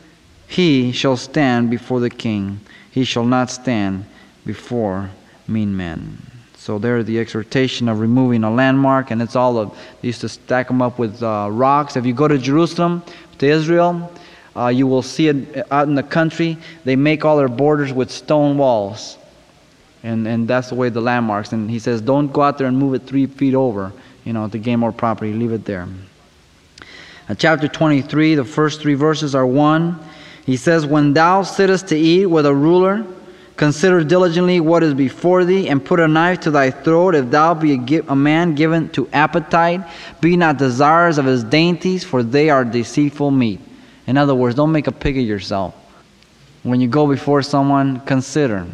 He 0.49 0.93
shall 0.93 1.17
stand 1.17 1.71
before 1.71 2.01
the 2.01 2.11
king. 2.11 2.61
He 2.91 3.05
shall 3.05 3.25
not 3.25 3.51
stand 3.51 4.07
before 4.45 5.11
mean 5.47 5.77
men. 5.77 6.19
So 6.57 6.79
there's 6.79 7.05
the 7.05 7.19
exhortation 7.19 7.89
of 7.89 8.01
removing 8.01 8.45
a 8.45 8.51
landmark, 8.51 9.11
and 9.11 9.23
it's 9.23 9.37
all 9.37 9.59
of, 9.59 9.79
they 10.01 10.09
used 10.09 10.23
to 10.23 10.29
stack 10.29 10.69
them 10.69 10.83
up 10.83 10.99
with 10.99 11.23
uh, 11.23 11.49
rocks. 11.51 11.97
If 11.97 12.05
you 12.05 12.15
go 12.15 12.27
to 12.27 12.39
Jerusalem, 12.39 13.03
to 13.39 13.47
Israel, 13.47 14.13
uh, 14.57 14.69
you 14.69 14.87
will 14.87 15.03
see 15.03 15.29
it 15.29 15.67
out 15.71 15.87
in 15.87 15.95
the 15.95 16.03
country. 16.03 16.57
They 16.85 16.97
make 16.97 17.25
all 17.25 17.37
their 17.37 17.49
borders 17.49 17.93
with 17.93 18.11
stone 18.11 18.59
walls. 18.59 19.17
And, 20.03 20.27
and 20.27 20.49
that's 20.49 20.69
the 20.71 20.75
way 20.75 20.89
the 20.89 21.01
landmarks. 21.01 21.53
And 21.53 21.71
he 21.71 21.79
says, 21.79 22.01
don't 22.01 22.33
go 22.33 22.43
out 22.43 22.59
there 22.59 22.67
and 22.67 22.77
move 22.77 22.95
it 22.95 23.07
three 23.07 23.27
feet 23.27 23.55
over, 23.55 23.93
you 24.25 24.33
know, 24.33 24.49
to 24.49 24.59
gain 24.59 24.81
more 24.81 24.93
property. 24.93 25.33
Leave 25.33 25.53
it 25.53 25.65
there. 25.65 25.87
Uh, 27.29 27.35
chapter 27.35 27.69
23, 27.69 28.35
the 28.35 28.45
first 28.45 28.81
three 28.81 28.95
verses 28.95 29.35
are 29.35 29.47
one. 29.47 29.99
He 30.49 30.57
says, 30.57 30.87
When 30.87 31.13
thou 31.13 31.43
sittest 31.43 31.89
to 31.89 31.97
eat 31.97 32.25
with 32.25 32.47
a 32.47 32.55
ruler, 32.55 33.05
Consider 33.59 34.05
diligently 34.05 34.61
what 34.61 34.85
is 34.85 34.95
before 34.95 35.45
thee, 35.45 35.69
and 35.69 35.85
put 35.85 35.99
a 35.99 36.07
knife 36.07 36.39
to 36.43 36.53
thy 36.53 36.71
throat. 36.71 37.17
If 37.17 37.29
thou 37.29 37.55
be 37.55 37.75
a, 37.75 38.03
a, 38.07 38.15
man 38.15 38.55
given 38.55 38.89
to 38.91 39.09
appetite, 39.13 39.81
be 40.21 40.37
not 40.37 40.59
desirous 40.59 41.19
of 41.19 41.25
his 41.25 41.43
dainties, 41.43 42.05
for 42.05 42.23
they 42.23 42.51
are 42.51 42.65
deceitful 42.65 43.33
meat. 43.33 43.59
In 44.07 44.17
other 44.17 44.33
words, 44.33 44.55
don't 44.55 44.71
make 44.71 44.87
a 44.87 44.93
pig 44.93 45.19
of 45.19 45.25
yourself. 45.25 45.75
When 46.63 46.81
you 46.81 46.87
go 46.87 47.09
before 47.09 47.43
someone, 47.43 47.99
consider. 48.03 48.65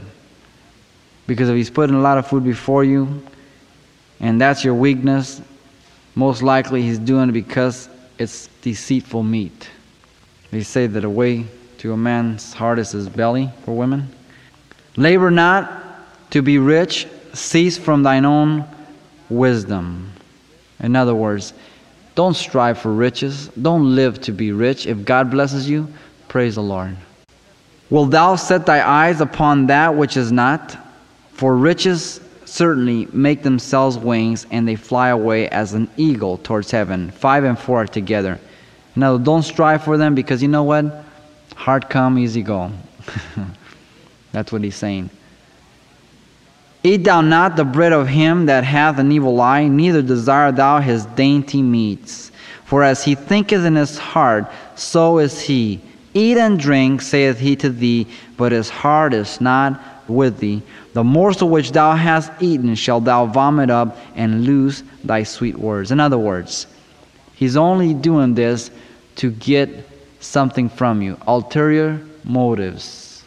Because 1.26 1.48
if 1.48 1.56
he's 1.56 1.70
putting 1.70 1.96
a 1.96 2.02
lot 2.02 2.18
of 2.18 2.26
food 2.26 2.44
before 2.44 2.84
you, 2.84 3.22
and 4.20 4.38
that's 4.38 4.62
your 4.62 4.74
weakness, 4.74 5.40
most 6.14 6.42
likely 6.42 6.82
he's 6.82 6.98
doing 6.98 7.30
it 7.30 7.32
because 7.32 7.88
it's 8.18 8.48
deceitful 8.60 9.22
meat. 9.22 9.70
They 10.50 10.62
say 10.62 10.86
that 10.88 11.04
a 11.04 11.10
way 11.10 11.46
to 11.84 11.92
a 11.92 11.96
man's 11.98 12.54
heart 12.54 12.78
is 12.78 12.92
his 12.92 13.10
belly 13.10 13.50
for 13.62 13.76
women. 13.76 14.08
Labor 14.96 15.30
not 15.30 16.30
to 16.30 16.40
be 16.40 16.56
rich, 16.56 17.06
cease 17.34 17.76
from 17.76 18.02
thine 18.02 18.24
own 18.24 18.64
wisdom. 19.28 20.10
In 20.80 20.96
other 20.96 21.14
words, 21.14 21.52
don't 22.14 22.32
strive 22.32 22.78
for 22.78 22.90
riches. 22.90 23.48
Don't 23.48 23.94
live 23.94 24.18
to 24.22 24.32
be 24.32 24.50
rich. 24.50 24.86
If 24.86 25.04
God 25.04 25.30
blesses 25.30 25.68
you, 25.68 25.86
praise 26.26 26.54
the 26.54 26.62
Lord. 26.62 26.96
Will 27.90 28.06
thou 28.06 28.36
set 28.36 28.64
thy 28.64 28.80
eyes 28.82 29.20
upon 29.20 29.66
that 29.66 29.94
which 29.94 30.16
is 30.16 30.32
not? 30.32 30.78
For 31.34 31.54
riches 31.54 32.18
certainly 32.46 33.08
make 33.12 33.42
themselves 33.42 33.98
wings, 33.98 34.46
and 34.50 34.66
they 34.66 34.76
fly 34.76 35.10
away 35.10 35.50
as 35.50 35.74
an 35.74 35.90
eagle 35.98 36.38
towards 36.38 36.70
heaven. 36.70 37.10
Five 37.10 37.44
and 37.44 37.58
four 37.58 37.82
are 37.82 37.86
together. 37.86 38.40
Now, 38.96 39.18
don't 39.18 39.42
strive 39.42 39.84
for 39.84 39.98
them 39.98 40.14
because 40.14 40.40
you 40.40 40.48
know 40.48 40.62
what? 40.62 41.03
Hard 41.54 41.88
come, 41.88 42.18
easy 42.18 42.42
go. 42.42 42.70
That's 44.32 44.52
what 44.52 44.62
he's 44.62 44.76
saying. 44.76 45.10
Eat 46.82 47.04
thou 47.04 47.22
not 47.22 47.56
the 47.56 47.64
bread 47.64 47.92
of 47.92 48.08
him 48.08 48.46
that 48.46 48.62
hath 48.64 48.98
an 48.98 49.10
evil 49.10 49.40
eye, 49.40 49.66
neither 49.68 50.02
desire 50.02 50.52
thou 50.52 50.80
his 50.80 51.06
dainty 51.06 51.62
meats. 51.62 52.30
For 52.66 52.82
as 52.82 53.04
he 53.04 53.14
thinketh 53.14 53.64
in 53.64 53.76
his 53.76 53.96
heart, 53.96 54.50
so 54.74 55.18
is 55.18 55.40
he. 55.40 55.80
Eat 56.12 56.36
and 56.36 56.58
drink, 56.58 57.00
saith 57.00 57.38
he 57.38 57.56
to 57.56 57.70
thee, 57.70 58.06
but 58.36 58.52
his 58.52 58.68
heart 58.68 59.14
is 59.14 59.40
not 59.40 59.80
with 60.08 60.38
thee. 60.38 60.62
The 60.92 61.02
morsel 61.02 61.48
which 61.48 61.72
thou 61.72 61.94
hast 61.94 62.30
eaten 62.40 62.74
shall 62.74 63.00
thou 63.00 63.26
vomit 63.26 63.70
up 63.70 63.96
and 64.14 64.44
lose 64.44 64.82
thy 65.02 65.22
sweet 65.22 65.58
words. 65.58 65.90
In 65.90 66.00
other 66.00 66.18
words, 66.18 66.66
he's 67.34 67.56
only 67.56 67.94
doing 67.94 68.34
this 68.34 68.70
to 69.16 69.30
get 69.30 69.93
something 70.24 70.68
from 70.68 71.02
you, 71.02 71.18
ulterior 71.26 72.00
motives. 72.24 73.22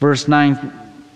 Verse 0.00 0.28
9 0.28 0.72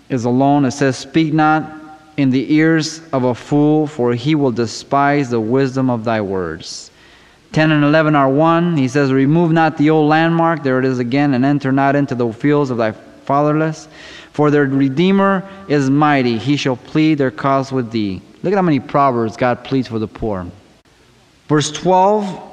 is 0.09 0.25
alone. 0.25 0.65
It 0.65 0.71
says, 0.71 0.97
Speak 0.97 1.33
not 1.33 1.71
in 2.17 2.29
the 2.29 2.53
ears 2.53 3.01
of 3.13 3.23
a 3.23 3.35
fool, 3.35 3.87
for 3.87 4.13
he 4.13 4.35
will 4.35 4.51
despise 4.51 5.29
the 5.29 5.39
wisdom 5.39 5.89
of 5.89 6.03
thy 6.03 6.21
words. 6.21 6.91
10 7.51 7.71
and 7.71 7.83
11 7.83 8.15
are 8.15 8.29
one. 8.29 8.77
He 8.77 8.87
says, 8.87 9.11
Remove 9.11 9.51
not 9.51 9.77
the 9.77 9.89
old 9.89 10.09
landmark. 10.09 10.63
There 10.63 10.79
it 10.79 10.85
is 10.85 10.99
again, 10.99 11.33
and 11.33 11.45
enter 11.45 11.71
not 11.71 11.95
into 11.95 12.15
the 12.15 12.31
fields 12.31 12.69
of 12.69 12.77
thy 12.77 12.91
fatherless. 12.91 13.87
For 14.33 14.51
their 14.51 14.65
Redeemer 14.65 15.47
is 15.67 15.89
mighty. 15.89 16.37
He 16.37 16.57
shall 16.57 16.75
plead 16.75 17.17
their 17.17 17.31
cause 17.31 17.71
with 17.71 17.91
thee. 17.91 18.21
Look 18.43 18.53
at 18.53 18.55
how 18.55 18.61
many 18.61 18.79
proverbs 18.79 19.35
God 19.35 19.63
pleads 19.63 19.87
for 19.87 19.99
the 19.99 20.07
poor. 20.07 20.45
Verse 21.47 21.71
12 21.71 22.48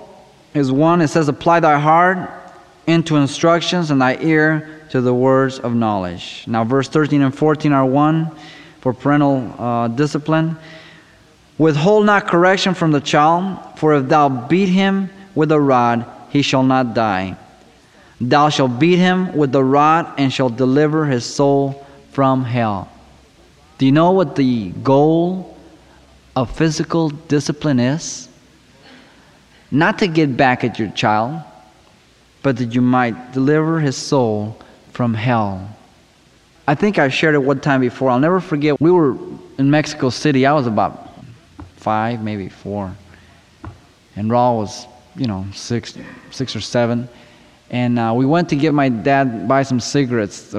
is 0.56 0.72
one. 0.72 1.00
It 1.00 1.08
says, 1.08 1.28
Apply 1.28 1.60
thy 1.60 1.78
heart 1.78 2.30
into 2.86 3.16
instructions, 3.16 3.90
and 3.90 4.00
thy 4.00 4.16
ear 4.16 4.80
to 4.90 5.00
the 5.00 5.12
words 5.12 5.58
of 5.58 5.74
knowledge. 5.74 6.44
Now, 6.46 6.64
verse 6.64 6.88
13 6.88 7.22
and 7.22 7.36
14 7.36 7.72
are 7.72 7.84
one 7.84 8.30
for 8.80 8.94
parental 8.94 9.54
uh, 9.58 9.88
discipline. 9.88 10.56
Withhold 11.58 12.06
not 12.06 12.26
correction 12.26 12.74
from 12.74 12.92
the 12.92 13.00
child, 13.00 13.78
for 13.78 13.94
if 13.94 14.08
thou 14.08 14.28
beat 14.28 14.68
him 14.68 15.10
with 15.34 15.50
a 15.52 15.60
rod, 15.60 16.06
he 16.30 16.42
shall 16.42 16.62
not 16.62 16.94
die. 16.94 17.36
Thou 18.20 18.48
shalt 18.48 18.78
beat 18.78 18.96
him 18.96 19.36
with 19.36 19.52
the 19.52 19.64
rod 19.64 20.12
and 20.18 20.32
shalt 20.32 20.56
deliver 20.56 21.06
his 21.06 21.24
soul 21.24 21.86
from 22.12 22.44
hell. 22.44 22.88
Do 23.78 23.84
you 23.84 23.92
know 23.92 24.12
what 24.12 24.36
the 24.36 24.70
goal 24.70 25.56
of 26.34 26.54
physical 26.56 27.10
discipline 27.10 27.80
is? 27.80 28.28
Not 29.70 29.98
to 29.98 30.06
get 30.06 30.36
back 30.36 30.64
at 30.64 30.78
your 30.78 30.90
child, 30.90 31.42
but 32.42 32.56
that 32.58 32.74
you 32.74 32.80
might 32.80 33.32
deliver 33.32 33.80
his 33.80 33.96
soul 33.96 34.56
from 34.92 35.14
hell. 35.14 35.68
I 36.68 36.74
think 36.74 36.98
I 36.98 37.08
shared 37.08 37.34
it 37.34 37.42
one 37.42 37.60
time 37.60 37.80
before. 37.80 38.10
I'll 38.10 38.18
never 38.18 38.40
forget. 38.40 38.80
We 38.80 38.90
were 38.90 39.16
in 39.58 39.70
Mexico 39.70 40.10
City. 40.10 40.46
I 40.46 40.52
was 40.52 40.66
about 40.66 41.14
five, 41.76 42.22
maybe 42.22 42.48
four. 42.48 42.94
And 44.16 44.30
Raul 44.30 44.58
was, 44.58 44.86
you 45.14 45.26
know, 45.26 45.46
six, 45.52 45.96
six 46.30 46.56
or 46.56 46.60
seven. 46.60 47.08
And 47.70 47.98
uh, 47.98 48.12
we 48.16 48.26
went 48.26 48.48
to 48.50 48.56
get 48.56 48.74
my 48.74 48.88
dad 48.88 49.48
buy 49.48 49.62
some 49.62 49.80
cigarettes 49.80 50.54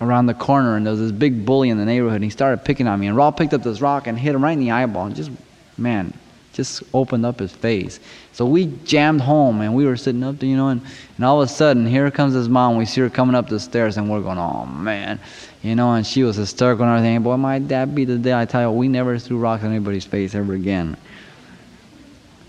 around 0.00 0.26
the 0.26 0.34
corner, 0.34 0.76
and 0.76 0.86
there 0.86 0.92
was 0.92 1.00
this 1.00 1.12
big 1.12 1.44
bully 1.44 1.70
in 1.70 1.78
the 1.78 1.84
neighborhood. 1.84 2.16
And 2.16 2.24
he 2.24 2.30
started 2.30 2.64
picking 2.64 2.86
on 2.86 3.00
me, 3.00 3.06
and 3.06 3.16
Raul 3.16 3.36
picked 3.36 3.54
up 3.54 3.62
this 3.62 3.80
rock 3.80 4.06
and 4.06 4.18
hit 4.18 4.34
him 4.34 4.44
right 4.44 4.52
in 4.52 4.60
the 4.60 4.70
eyeball. 4.70 5.06
And 5.06 5.16
just, 5.16 5.30
man, 5.76 6.12
just 6.56 6.82
opened 6.94 7.26
up 7.26 7.38
his 7.38 7.52
face. 7.52 8.00
So 8.32 8.46
we 8.46 8.66
jammed 8.84 9.20
home 9.20 9.60
and 9.60 9.74
we 9.74 9.84
were 9.84 9.96
sitting 9.96 10.24
up 10.24 10.38
there, 10.38 10.48
you 10.48 10.56
know, 10.56 10.68
and, 10.68 10.80
and 11.16 11.24
all 11.24 11.42
of 11.42 11.48
a 11.48 11.52
sudden 11.52 11.86
here 11.86 12.10
comes 12.10 12.32
his 12.32 12.48
mom. 12.48 12.76
We 12.76 12.86
see 12.86 13.02
her 13.02 13.10
coming 13.10 13.34
up 13.34 13.48
the 13.48 13.60
stairs 13.60 13.98
and 13.98 14.10
we're 14.10 14.22
going, 14.22 14.38
oh 14.38 14.64
man, 14.64 15.20
you 15.62 15.74
know, 15.74 15.92
and 15.92 16.06
she 16.06 16.22
was 16.22 16.36
hysterical 16.36 16.86
and 16.86 16.96
everything. 16.96 17.22
Boy, 17.22 17.36
my 17.36 17.58
dad 17.58 17.94
be 17.94 18.06
the 18.06 18.16
day. 18.16 18.32
I 18.32 18.46
tell 18.46 18.62
you, 18.62 18.70
we 18.70 18.88
never 18.88 19.18
threw 19.18 19.38
rocks 19.38 19.62
in 19.62 19.70
anybody's 19.70 20.06
face 20.06 20.34
ever 20.34 20.54
again. 20.54 20.96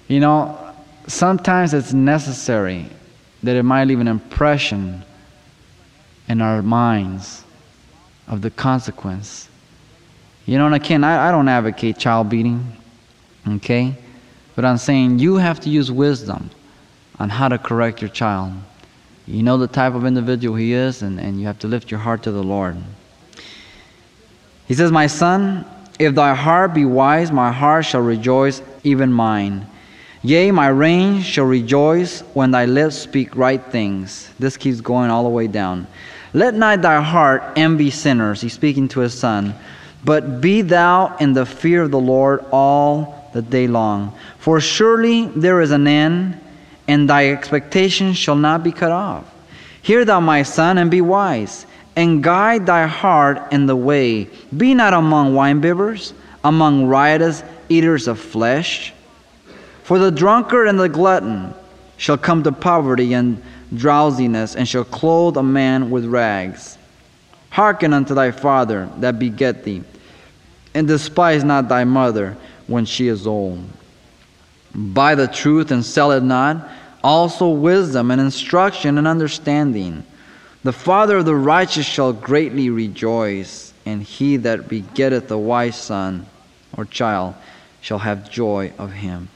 You 0.08 0.22
know, 0.22 0.74
sometimes 1.08 1.74
it's 1.74 1.92
necessary 1.92 2.86
that 3.44 3.58
it 3.58 3.64
might 3.64 3.86
leave 3.86 4.00
an 4.00 4.08
impression 4.08 5.04
in 6.30 6.42
our 6.42 6.62
minds 6.62 7.44
of 8.28 8.42
the 8.42 8.52
consequence. 8.52 9.50
You 10.46 10.58
know, 10.58 10.66
and 10.66 10.76
again, 10.76 11.04
I, 11.04 11.28
I 11.28 11.32
don't 11.32 11.50
advocate 11.50 11.98
child 11.98 12.30
beating. 12.30 12.72
Okay? 13.48 13.96
But 14.56 14.66
I'm 14.66 14.78
saying 14.78 15.20
you 15.20 15.36
have 15.36 15.60
to 15.62 15.70
use 15.70 15.92
wisdom 15.92 16.50
on 17.20 17.30
how 17.30 17.48
to 17.48 17.58
correct 17.58 18.02
your 18.02 18.10
child. 18.10 18.54
You 19.26 19.44
know 19.44 19.58
the 19.58 19.68
type 19.68 19.94
of 19.94 20.06
individual 20.06 20.56
he 20.56 20.74
is, 20.74 21.02
and, 21.02 21.20
and 21.20 21.40
you 21.40 21.48
have 21.48 21.60
to 21.60 21.68
lift 21.68 21.92
your 21.92 22.00
heart 22.00 22.24
to 22.24 22.32
the 22.32 22.44
Lord. 22.44 22.78
He 24.68 24.74
says, 24.74 24.92
My 24.92 25.08
son, 25.08 25.66
if 26.00 26.16
thy 26.16 26.34
heart 26.34 26.74
be 26.74 26.86
wise, 26.86 27.32
my 27.32 27.52
heart 27.52 27.86
shall 27.86 28.02
rejoice, 28.02 28.62
even 28.84 29.12
mine. 29.12 29.68
Yea, 30.24 30.52
my 30.52 30.68
reins 30.68 31.26
shall 31.26 31.46
rejoice 31.46 32.22
when 32.34 32.52
thy 32.52 32.66
lips 32.66 32.98
speak 32.98 33.36
right 33.36 33.64
things. 33.64 34.30
This 34.40 34.58
keeps 34.58 34.82
going 34.82 35.10
all 35.10 35.24
the 35.24 35.30
way 35.30 35.48
down. 35.48 35.88
Let 36.34 36.54
not 36.54 36.82
thy 36.82 37.02
heart 37.02 37.44
envy 37.56 37.90
sinners. 37.92 38.42
He's 38.42 38.54
speaking 38.54 38.88
to 38.90 39.00
his 39.02 39.18
son. 39.18 39.56
But 40.04 40.42
be 40.42 40.62
thou 40.62 41.16
in 41.18 41.34
the 41.34 41.46
fear 41.46 41.84
of 41.84 41.92
the 41.92 42.00
Lord 42.00 42.46
all 42.52 43.27
the 43.38 43.42
day 43.44 43.68
long. 43.68 44.18
For 44.40 44.60
surely 44.60 45.28
there 45.28 45.62
is 45.62 45.70
an 45.70 45.88
end, 45.88 46.42
and 46.88 47.08
thy 47.08 47.30
expectation 47.30 48.14
shall 48.14 48.36
not 48.36 48.64
be 48.64 48.72
cut 48.72 48.92
off. 48.92 49.32
Hear 49.84 50.04
thou, 50.06 50.20
my 50.20 50.42
son, 50.42 50.80
and 50.80 50.90
be 50.90 51.02
wise, 51.02 51.68
and 51.96 52.24
guide 52.24 52.66
thy 52.66 52.88
heart 52.88 53.54
in 53.54 53.68
the 53.68 53.76
way. 53.76 54.28
Be 54.56 54.74
not 54.74 54.94
among 54.96 55.34
winebibbers, 55.34 56.14
among 56.44 56.88
riotous 56.88 57.44
eaters 57.70 58.08
of 58.08 58.20
flesh. 58.20 58.92
For 59.84 60.00
the 60.00 60.12
drunkard 60.12 60.68
and 60.68 60.80
the 60.80 60.90
glutton 60.90 61.54
shall 61.98 62.18
come 62.18 62.42
to 62.42 62.52
poverty 62.52 63.14
and 63.14 63.42
drowsiness, 63.76 64.56
and 64.56 64.68
shall 64.68 64.84
clothe 64.84 65.38
a 65.38 65.44
man 65.44 65.92
with 65.92 66.06
rags. 66.06 66.78
Hearken 67.52 67.94
unto 67.94 68.16
thy 68.16 68.32
father 68.32 68.90
that 68.98 69.20
beget 69.20 69.64
thee, 69.64 69.84
and 70.74 70.88
despise 70.88 71.44
not 71.44 71.70
thy 71.70 71.84
mother 71.84 72.36
when 72.68 72.86
she 72.86 73.08
is 73.08 73.26
old. 73.26 73.64
Buy 74.76 75.16
the 75.16 75.28
truth 75.28 75.72
and 75.72 75.84
sell 75.84 76.12
it 76.12 76.24
not. 76.24 76.70
also 77.04 77.50
wisdom 77.50 78.12
and 78.12 78.20
instruction 78.20 78.98
and 78.98 79.08
understanding. 79.08 80.04
The 80.64 80.74
father 80.74 81.18
of 81.18 81.26
the 81.26 81.36
righteous 81.36 81.86
shall 81.86 82.12
greatly 82.12 82.70
rejoice, 82.70 83.72
and 83.86 84.04
he 84.04 84.38
that 84.38 84.68
begetteth 84.68 85.32
a 85.32 85.38
wise 85.38 85.78
son 85.78 86.26
or 86.76 86.84
child 86.84 87.36
shall 87.80 88.00
have 88.00 88.30
joy 88.30 88.74
of 88.78 88.92
him. 88.92 89.30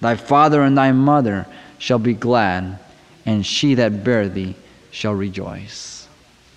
Thy 0.00 0.16
father 0.16 0.62
and 0.62 0.78
thy 0.78 0.92
mother 0.92 1.46
shall 1.78 1.98
be 1.98 2.14
glad, 2.14 2.78
and 3.26 3.44
she 3.44 3.74
that 3.74 4.02
bare 4.02 4.28
thee 4.28 4.56
shall 4.90 5.14
rejoice. 5.14 6.08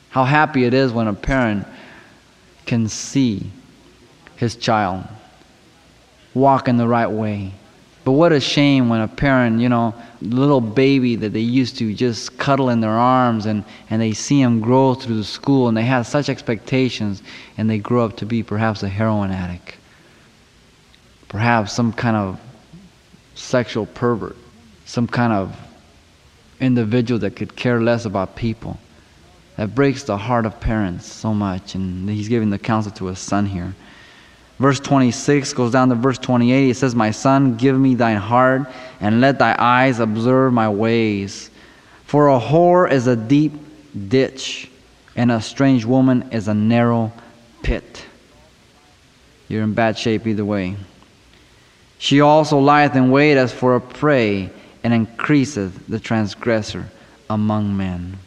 How 0.10 0.24
happy 0.24 0.63
it 0.63 0.74
is 0.74 0.94
when 0.94 1.08
a 1.08 1.13
parent 1.13 1.68
can 2.65 2.88
see 2.88 3.51
his 4.38 4.56
child 4.56 5.03
walk 6.34 6.68
in 6.68 6.78
the 6.78 6.88
right 6.88 7.08
way. 7.08 7.54
But 8.04 8.13
what 8.13 8.34
a 8.34 8.40
shame 8.40 8.90
when 8.90 9.00
a 9.00 9.08
parent, 9.08 9.62
you 9.62 9.70
know, 9.70 9.96
little 10.22 10.60
baby 10.60 11.16
that 11.16 11.32
they 11.32 11.40
used 11.40 11.78
to 11.78 11.94
just 11.94 12.38
cuddle 12.38 12.70
in 12.70 12.82
their 12.82 12.92
arms 12.92 13.46
and, 13.46 13.63
and 13.90 14.02
they 14.02 14.12
see 14.12 14.42
him 14.42 14.60
grow 14.60 14.94
through 14.94 15.16
the 15.16 15.24
school 15.24 15.70
and 15.70 15.78
they 15.78 15.84
have 15.84 16.06
such 16.06 16.28
expectations 16.28 17.24
and 17.58 17.70
they 17.70 17.78
grow 17.78 18.04
up 18.06 18.18
to 18.18 18.25
be 18.25 18.44
perhaps 18.44 18.84
a 18.84 18.90
heroin 18.90 19.32
addict, 19.32 19.78
perhaps 21.30 21.72
some 21.72 21.94
kind 21.94 22.18
of 22.18 22.40
sexual 23.36 23.86
pervert, 23.86 24.36
some 24.86 25.08
kind 25.08 25.32
of 25.32 25.58
individual 26.60 27.20
that 27.20 27.38
could 27.38 27.56
care 27.56 27.82
less 27.82 28.04
about 28.04 28.36
people. 28.36 28.78
That 29.56 29.75
breaks 29.75 30.04
the 30.04 30.18
heart 30.18 30.46
of 30.46 30.60
parents 30.60 31.06
so 31.06 31.34
much. 31.34 31.75
And 31.75 32.10
he's 32.10 32.28
giving 32.28 32.50
the 32.50 32.58
counsel 32.58 32.92
to 32.94 33.06
his 33.06 33.20
son 33.20 33.46
here. 33.46 33.75
Verse 34.60 34.79
26 34.79 35.53
goes 35.53 35.72
down 35.72 35.89
to 35.89 35.95
verse 35.95 36.17
28. 36.17 36.69
It 36.69 36.75
says, 36.75 36.95
My 36.95 37.12
son, 37.12 37.57
give 37.57 37.77
me 37.77 37.95
thine 37.95 38.17
heart, 38.17 38.69
and 39.00 39.19
let 39.19 39.39
thy 39.39 39.55
eyes 39.57 40.00
observe 40.00 40.53
my 40.53 40.69
ways. 40.69 41.50
For 42.05 42.29
a 42.29 42.39
whore 42.39 42.91
is 42.91 43.07
a 43.07 43.15
deep 43.15 43.53
ditch, 44.10 44.69
and 45.15 45.31
a 45.31 45.41
strange 45.41 45.86
woman 45.86 46.29
is 46.31 46.48
a 46.48 46.53
narrow 46.53 47.12
pit. 47.63 48.05
You're 49.48 49.63
in 49.63 49.74
bad 49.74 49.98
shape 49.98 50.27
either 50.27 50.45
way. 50.45 50.77
She 51.98 52.22
also 52.22 52.60
lieth 52.60 52.95
in 52.95 53.12
wait 53.12 53.38
as 53.38 53.51
for 53.51 53.75
a 53.75 53.81
prey, 53.81 54.51
and 54.83 54.93
increaseth 54.93 55.88
the 55.88 56.00
transgressor 56.00 56.86
among 57.29 57.75
men. 57.75 58.17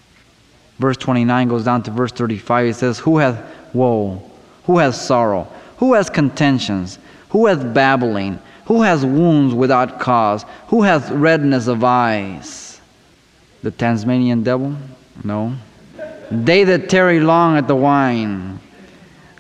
Verse 0.79 0.97
29 0.97 1.49
goes 1.49 1.65
down 1.65 1.83
to 1.85 1.91
verse 1.91 2.13
35. 2.13 2.67
It 2.67 2.75
says, 2.75 2.99
Who 2.99 3.19
hath 3.19 3.43
woe? 3.75 4.23
Who 4.65 4.79
hath 4.79 4.95
sorrow? 4.95 5.47
Who 5.79 5.95
has 5.95 6.09
contentions? 6.09 6.99
Who 7.31 7.47
has 7.47 7.63
babbling? 7.63 8.41
Who 8.67 8.83
has 8.83 9.05
wounds 9.05 9.55
without 9.55 10.01
cause? 10.01 10.45
Who 10.69 10.83
hath 10.83 11.11
redness 11.11 11.67
of 11.67 11.85
eyes? 11.85 12.81
The 13.63 13.71
Tasmanian 13.71 14.43
devil? 14.43 14.77
No. 15.23 15.55
They 16.31 16.65
that 16.65 16.89
tarry 16.89 17.21
long 17.21 17.57
at 17.57 17.69
the 17.69 17.77
wine, 17.77 18.59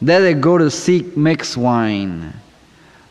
they 0.00 0.32
that 0.32 0.40
go 0.40 0.58
to 0.58 0.70
seek 0.70 1.16
mixed 1.16 1.56
wine. 1.56 2.32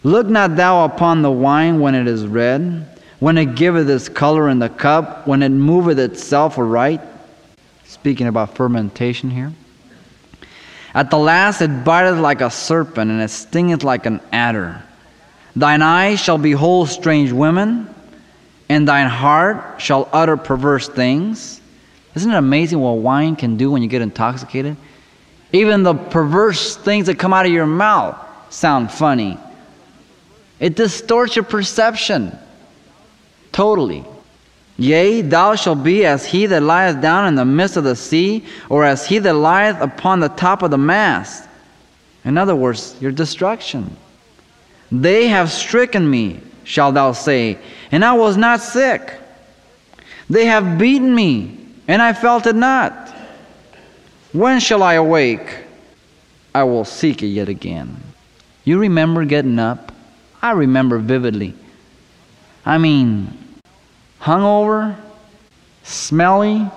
Look 0.03 0.27
not 0.27 0.55
thou 0.55 0.85
upon 0.85 1.21
the 1.21 1.31
wine 1.31 1.79
when 1.79 1.95
it 1.95 2.07
is 2.07 2.25
red, 2.27 2.87
when 3.19 3.37
it 3.37 3.55
giveth 3.55 3.89
its 3.89 4.07
color 4.07 4.49
in 4.49 4.59
the 4.59 4.69
cup, 4.69 5.27
when 5.27 5.41
it 5.41 5.49
moveth 5.49 5.99
itself 5.99 6.57
aright. 6.57 7.01
Speaking 7.83 8.27
about 8.27 8.55
fermentation 8.55 9.29
here. 9.29 9.51
At 10.95 11.11
the 11.11 11.17
last 11.17 11.61
it 11.61 11.83
biteth 11.83 12.21
like 12.21 12.39
a 12.39 12.49
serpent, 12.49 13.11
and 13.11 13.21
it 13.21 13.29
stingeth 13.29 13.83
like 13.83 14.05
an 14.05 14.21
adder. 14.31 14.81
Thine 15.55 15.81
eyes 15.81 16.21
shall 16.21 16.37
behold 16.37 16.89
strange 16.89 17.33
women, 17.33 17.93
and 18.69 18.87
thine 18.87 19.09
heart 19.09 19.81
shall 19.81 20.07
utter 20.13 20.37
perverse 20.37 20.87
things. 20.87 21.59
Isn't 22.15 22.31
it 22.31 22.37
amazing 22.37 22.79
what 22.79 22.93
wine 22.93 23.35
can 23.35 23.57
do 23.57 23.69
when 23.71 23.81
you 23.81 23.89
get 23.89 24.01
intoxicated? 24.01 24.77
Even 25.51 25.83
the 25.83 25.93
perverse 25.93 26.77
things 26.77 27.07
that 27.07 27.19
come 27.19 27.33
out 27.33 27.45
of 27.45 27.51
your 27.51 27.65
mouth 27.65 28.17
sound 28.49 28.89
funny. 28.89 29.37
It 30.61 30.75
distorts 30.75 31.35
your 31.35 31.43
perception 31.43 32.37
totally. 33.51 34.05
Yea, 34.77 35.21
thou 35.21 35.55
shalt 35.55 35.83
be 35.83 36.05
as 36.05 36.25
he 36.25 36.45
that 36.47 36.61
lieth 36.61 37.01
down 37.01 37.27
in 37.27 37.35
the 37.35 37.45
midst 37.45 37.77
of 37.77 37.83
the 37.83 37.95
sea, 37.95 38.43
or 38.69 38.83
as 38.83 39.07
he 39.07 39.19
that 39.19 39.33
lieth 39.33 39.79
upon 39.79 40.19
the 40.19 40.29
top 40.29 40.63
of 40.63 40.71
the 40.71 40.77
mast. 40.77 41.47
In 42.25 42.37
other 42.37 42.55
words, 42.55 42.95
your 42.99 43.11
destruction. 43.11 43.95
They 44.91 45.27
have 45.27 45.51
stricken 45.51 46.09
me, 46.09 46.41
shalt 46.63 46.95
thou 46.95 47.13
say, 47.13 47.57
and 47.91 48.03
I 48.03 48.13
was 48.13 48.35
not 48.35 48.61
sick. 48.61 49.13
They 50.29 50.45
have 50.45 50.77
beaten 50.77 51.13
me, 51.13 51.57
and 51.87 52.01
I 52.01 52.13
felt 52.13 52.47
it 52.47 52.55
not. 52.55 53.13
When 54.33 54.59
shall 54.59 54.83
I 54.83 54.95
awake? 54.95 55.63
I 56.53 56.63
will 56.63 56.85
seek 56.85 57.23
it 57.23 57.27
yet 57.27 57.47
again. 57.47 58.01
You 58.65 58.79
remember 58.79 59.23
getting 59.23 59.59
up? 59.59 59.93
I 60.41 60.51
remember 60.51 60.97
vividly. 60.97 61.53
I 62.65 62.77
mean, 62.77 63.44
hungover, 64.25 64.95
smelly, 65.83 66.67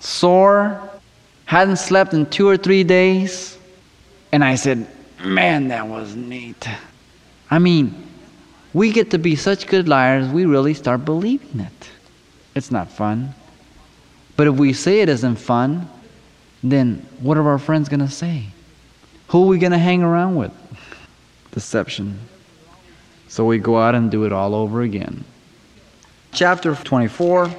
sore, 0.00 0.80
hadn't 1.44 1.76
slept 1.76 2.14
in 2.14 2.24
two 2.24 2.48
or 2.48 2.56
three 2.56 2.82
days. 2.82 3.58
And 4.32 4.42
I 4.42 4.54
said, 4.54 4.86
Man, 5.22 5.68
that 5.68 5.86
was 5.86 6.16
neat. 6.16 6.66
I 7.50 7.58
mean, 7.58 8.08
we 8.72 8.90
get 8.90 9.10
to 9.10 9.18
be 9.18 9.36
such 9.36 9.66
good 9.66 9.86
liars, 9.86 10.28
we 10.28 10.46
really 10.46 10.72
start 10.72 11.04
believing 11.04 11.60
it. 11.60 11.90
It's 12.54 12.70
not 12.70 12.90
fun. 12.90 13.34
But 14.36 14.46
if 14.46 14.54
we 14.54 14.72
say 14.72 15.00
it 15.00 15.08
isn't 15.10 15.36
fun, 15.36 15.88
then 16.62 17.06
what 17.20 17.36
are 17.36 17.48
our 17.48 17.58
friends 17.58 17.88
going 17.88 18.00
to 18.00 18.08
say? 18.08 18.46
Who 19.28 19.44
are 19.44 19.46
we 19.46 19.58
going 19.58 19.72
to 19.72 19.78
hang 19.78 20.02
around 20.02 20.36
with? 20.36 20.52
Deception. 21.52 22.18
So 23.28 23.44
we 23.44 23.58
go 23.58 23.78
out 23.78 23.94
and 23.94 24.10
do 24.10 24.24
it 24.24 24.32
all 24.32 24.54
over 24.54 24.82
again 24.82 25.24
chapter 26.34 26.74
24 26.74 27.50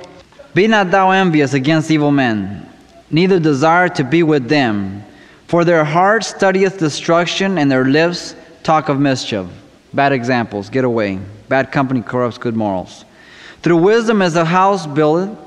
Be 0.53 0.67
not 0.67 0.91
thou 0.91 1.11
envious 1.11 1.53
against 1.53 1.89
evil 1.89 2.11
men, 2.11 2.69
neither 3.09 3.39
desire 3.39 3.89
to 3.89 4.03
be 4.03 4.21
with 4.21 4.47
them, 4.49 5.03
for 5.47 5.63
their 5.63 5.83
heart 5.83 6.23
studieth 6.23 6.77
destruction, 6.77 7.57
and 7.57 7.71
their 7.71 7.85
lips 7.85 8.35
talk 8.63 8.89
of 8.89 8.99
mischief. 8.99 9.47
Bad 9.93 10.11
examples, 10.11 10.69
get 10.69 10.83
away. 10.83 11.19
Bad 11.47 11.71
company 11.71 12.01
corrupts 12.01 12.37
good 12.37 12.55
morals. 12.55 13.05
Through 13.61 13.77
wisdom 13.77 14.21
is 14.21 14.33
the 14.33 14.45
house 14.45 14.85
built, 14.85 15.37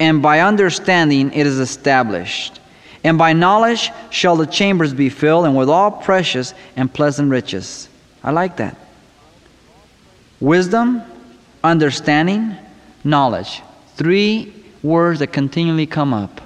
and 0.00 0.22
by 0.22 0.40
understanding 0.40 1.32
it 1.32 1.46
is 1.46 1.58
established. 1.58 2.60
And 3.02 3.18
by 3.18 3.34
knowledge 3.34 3.90
shall 4.10 4.36
the 4.36 4.46
chambers 4.46 4.94
be 4.94 5.10
filled, 5.10 5.44
and 5.44 5.56
with 5.56 5.68
all 5.68 5.90
precious 5.90 6.54
and 6.76 6.92
pleasant 6.92 7.30
riches. 7.30 7.88
I 8.22 8.30
like 8.30 8.56
that. 8.56 8.76
Wisdom 10.40 11.02
understanding, 11.64 12.56
knowledge. 13.02 13.62
Three 13.96 14.52
words 14.82 15.18
that 15.20 15.28
continually 15.28 15.86
come 15.86 16.14
up 16.14 16.40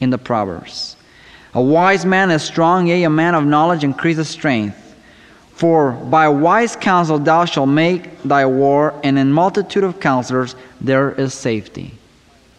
in 0.00 0.10
the 0.10 0.18
Proverbs. 0.18 0.96
A 1.54 1.60
wise 1.60 2.06
man 2.06 2.30
is 2.30 2.42
strong, 2.42 2.86
yea, 2.86 3.02
a 3.02 3.10
man 3.10 3.34
of 3.34 3.44
knowledge 3.44 3.84
increases 3.84 4.28
strength. 4.28 4.78
For 5.54 5.92
by 5.92 6.28
wise 6.28 6.76
counsel 6.76 7.18
thou 7.18 7.44
shalt 7.44 7.68
make 7.68 8.22
thy 8.22 8.46
war, 8.46 8.98
and 9.04 9.18
in 9.18 9.32
multitude 9.32 9.84
of 9.84 10.00
counselors 10.00 10.56
there 10.80 11.12
is 11.12 11.34
safety. 11.34 11.92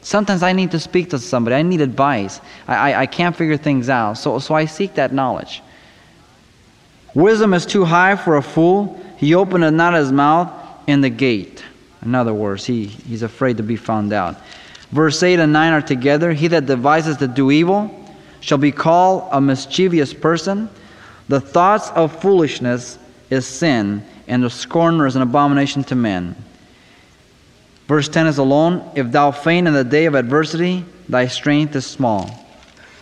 Sometimes 0.01 0.43
I 0.43 0.51
need 0.51 0.71
to 0.71 0.79
speak 0.79 1.09
to 1.11 1.19
somebody. 1.19 1.55
I 1.55 1.61
need 1.61 1.81
advice. 1.81 2.41
I, 2.67 2.75
I, 2.91 3.01
I 3.01 3.05
can't 3.05 3.35
figure 3.35 3.57
things 3.57 3.89
out. 3.89 4.13
So, 4.13 4.37
so 4.39 4.53
I 4.53 4.65
seek 4.65 4.95
that 4.95 5.13
knowledge. 5.13 5.63
Wisdom 7.13 7.53
is 7.53 7.65
too 7.65 7.85
high 7.85 8.15
for 8.15 8.35
a 8.35 8.41
fool. 8.41 8.99
He 9.17 9.33
openeth 9.33 9.73
not 9.73 9.93
his 9.93 10.11
mouth 10.11 10.51
in 10.87 11.01
the 11.01 11.09
gate. 11.09 11.63
In 12.03 12.15
other 12.15 12.33
words, 12.33 12.65
he, 12.65 12.85
he's 12.85 13.23
afraid 13.23 13.57
to 13.57 13.63
be 13.63 13.75
found 13.75 14.13
out. 14.13 14.37
Verse 14.91 15.23
8 15.23 15.39
and 15.39 15.53
9 15.53 15.73
are 15.73 15.81
together. 15.81 16.33
He 16.33 16.47
that 16.49 16.65
devises 16.65 17.17
to 17.17 17.27
do 17.27 17.49
evil 17.51 17.99
shall 18.41 18.57
be 18.57 18.71
called 18.71 19.27
a 19.31 19.39
mischievous 19.39 20.13
person. 20.13 20.69
The 21.29 21.39
thoughts 21.39 21.89
of 21.91 22.21
foolishness 22.21 22.99
is 23.29 23.47
sin, 23.47 24.05
and 24.27 24.43
the 24.43 24.49
scorner 24.49 25.07
is 25.07 25.15
an 25.15 25.21
abomination 25.21 25.83
to 25.85 25.95
men. 25.95 26.35
Verse 27.87 28.09
10 28.09 28.27
is 28.27 28.37
alone. 28.37 28.91
If 28.95 29.11
thou 29.11 29.31
faint 29.31 29.67
in 29.67 29.73
the 29.73 29.83
day 29.83 30.05
of 30.05 30.15
adversity, 30.15 30.85
thy 31.07 31.27
strength 31.27 31.75
is 31.75 31.85
small. 31.85 32.29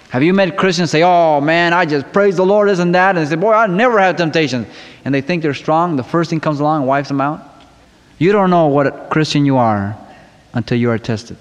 Have 0.09 0.23
you 0.23 0.33
met 0.33 0.57
Christians 0.57 0.91
say, 0.91 1.03
Oh 1.03 1.39
man, 1.39 1.73
I 1.73 1.85
just 1.85 2.11
praise 2.11 2.35
the 2.35 2.45
Lord, 2.45 2.69
isn't 2.69 2.91
that? 2.91 3.15
And 3.15 3.25
they 3.25 3.29
say, 3.29 3.35
Boy, 3.35 3.53
I 3.53 3.67
never 3.67 3.99
have 3.99 4.17
temptation. 4.17 4.67
And 5.05 5.13
they 5.13 5.21
think 5.21 5.41
they're 5.41 5.53
strong. 5.53 5.95
The 5.95 6.03
first 6.03 6.29
thing 6.29 6.39
comes 6.39 6.59
along 6.59 6.81
and 6.81 6.87
wipes 6.87 7.07
them 7.07 7.21
out. 7.21 7.50
You 8.21 8.31
don't 8.31 8.51
know 8.51 8.67
what 8.67 9.09
Christian 9.09 9.45
you 9.47 9.57
are 9.57 9.97
until 10.53 10.77
you 10.77 10.91
are 10.91 10.99
tested. 10.99 11.39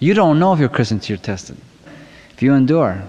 You 0.00 0.12
don't 0.12 0.40
know 0.40 0.52
if 0.52 0.58
you're 0.58 0.68
Christian 0.68 0.96
until 0.96 1.14
you're 1.14 1.22
tested. 1.22 1.56
If 2.32 2.42
you 2.42 2.54
endure, 2.54 3.00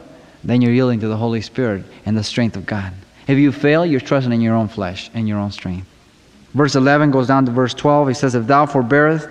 then 0.44 0.62
you're 0.62 0.72
yielding 0.72 1.00
to 1.00 1.08
the 1.08 1.18
Holy 1.18 1.42
Spirit 1.42 1.86
and 2.06 2.16
the 2.16 2.24
strength 2.24 2.56
of 2.56 2.68
God. 2.68 2.94
If 3.28 3.40
you 3.40 3.52
fail, 3.52 3.84
you're 3.84 4.00
trusting 4.00 4.32
in 4.32 4.42
your 4.42 4.54
own 4.54 4.68
flesh 4.68 5.10
and 5.16 5.28
your 5.28 5.40
own 5.40 5.50
strength. 5.50 5.88
Verse 6.54 6.76
11 6.76 7.10
goes 7.10 7.26
down 7.26 7.48
to 7.48 7.52
verse 7.52 7.74
12. 7.74 8.10
He 8.10 8.14
says, 8.14 8.36
If 8.36 8.46
thou 8.46 8.68
forbearest 8.68 9.28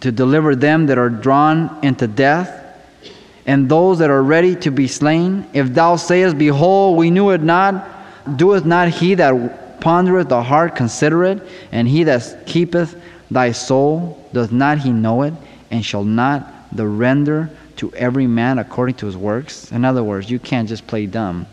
to 0.00 0.12
deliver 0.12 0.54
them 0.54 0.84
that 0.88 0.98
are 0.98 1.08
drawn 1.08 1.78
into 1.82 2.06
death, 2.06 2.58
and 3.46 3.66
those 3.66 3.98
that 4.00 4.10
are 4.10 4.22
ready 4.22 4.56
to 4.56 4.70
be 4.70 4.88
slain. 4.88 5.48
If 5.54 5.72
thou 5.72 5.96
sayest, 5.96 6.36
Behold, 6.36 6.98
we 6.98 7.10
knew 7.10 7.30
it 7.30 7.40
not, 7.40 8.36
doeth 8.36 8.66
not 8.66 8.90
he 8.90 9.14
that 9.14 9.61
pondereth 9.82 10.28
the 10.28 10.42
heart 10.42 10.76
consider 10.76 11.24
it, 11.24 11.42
and 11.72 11.88
he 11.88 12.04
that 12.04 12.46
keepeth 12.46 12.96
thy 13.30 13.50
soul, 13.50 14.24
doth 14.32 14.52
not 14.52 14.78
he 14.78 14.92
know 14.92 15.22
it, 15.22 15.34
and 15.72 15.84
shall 15.84 16.04
not 16.04 16.46
the 16.74 16.86
render 16.86 17.50
to 17.76 17.92
every 17.94 18.28
man 18.28 18.60
according 18.60 18.94
to 18.94 19.06
his 19.06 19.16
works? 19.16 19.72
In 19.72 19.84
other 19.84 20.04
words, 20.04 20.30
you 20.30 20.38
can't 20.38 20.68
just 20.68 20.86
play 20.86 21.06
dumb. 21.06 21.46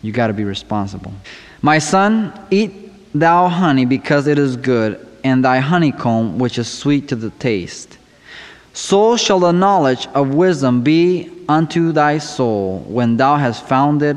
You 0.00 0.12
got 0.12 0.28
to 0.28 0.32
be 0.32 0.44
responsible. 0.44 1.12
My 1.60 1.78
son, 1.78 2.32
eat 2.50 2.72
thou 3.12 3.48
honey 3.48 3.84
because 3.84 4.26
it 4.26 4.38
is 4.38 4.56
good, 4.56 5.06
and 5.22 5.44
thy 5.44 5.58
honeycomb 5.58 6.38
which 6.38 6.58
is 6.58 6.68
sweet 6.68 7.08
to 7.08 7.16
the 7.16 7.30
taste. 7.30 7.98
So 8.72 9.16
shall 9.16 9.40
the 9.40 9.52
knowledge 9.52 10.06
of 10.14 10.34
wisdom 10.34 10.82
be 10.82 11.30
unto 11.48 11.92
thy 11.92 12.18
soul. 12.18 12.80
When 12.86 13.16
thou 13.16 13.36
hast 13.36 13.66
found 13.66 14.02
it, 14.02 14.16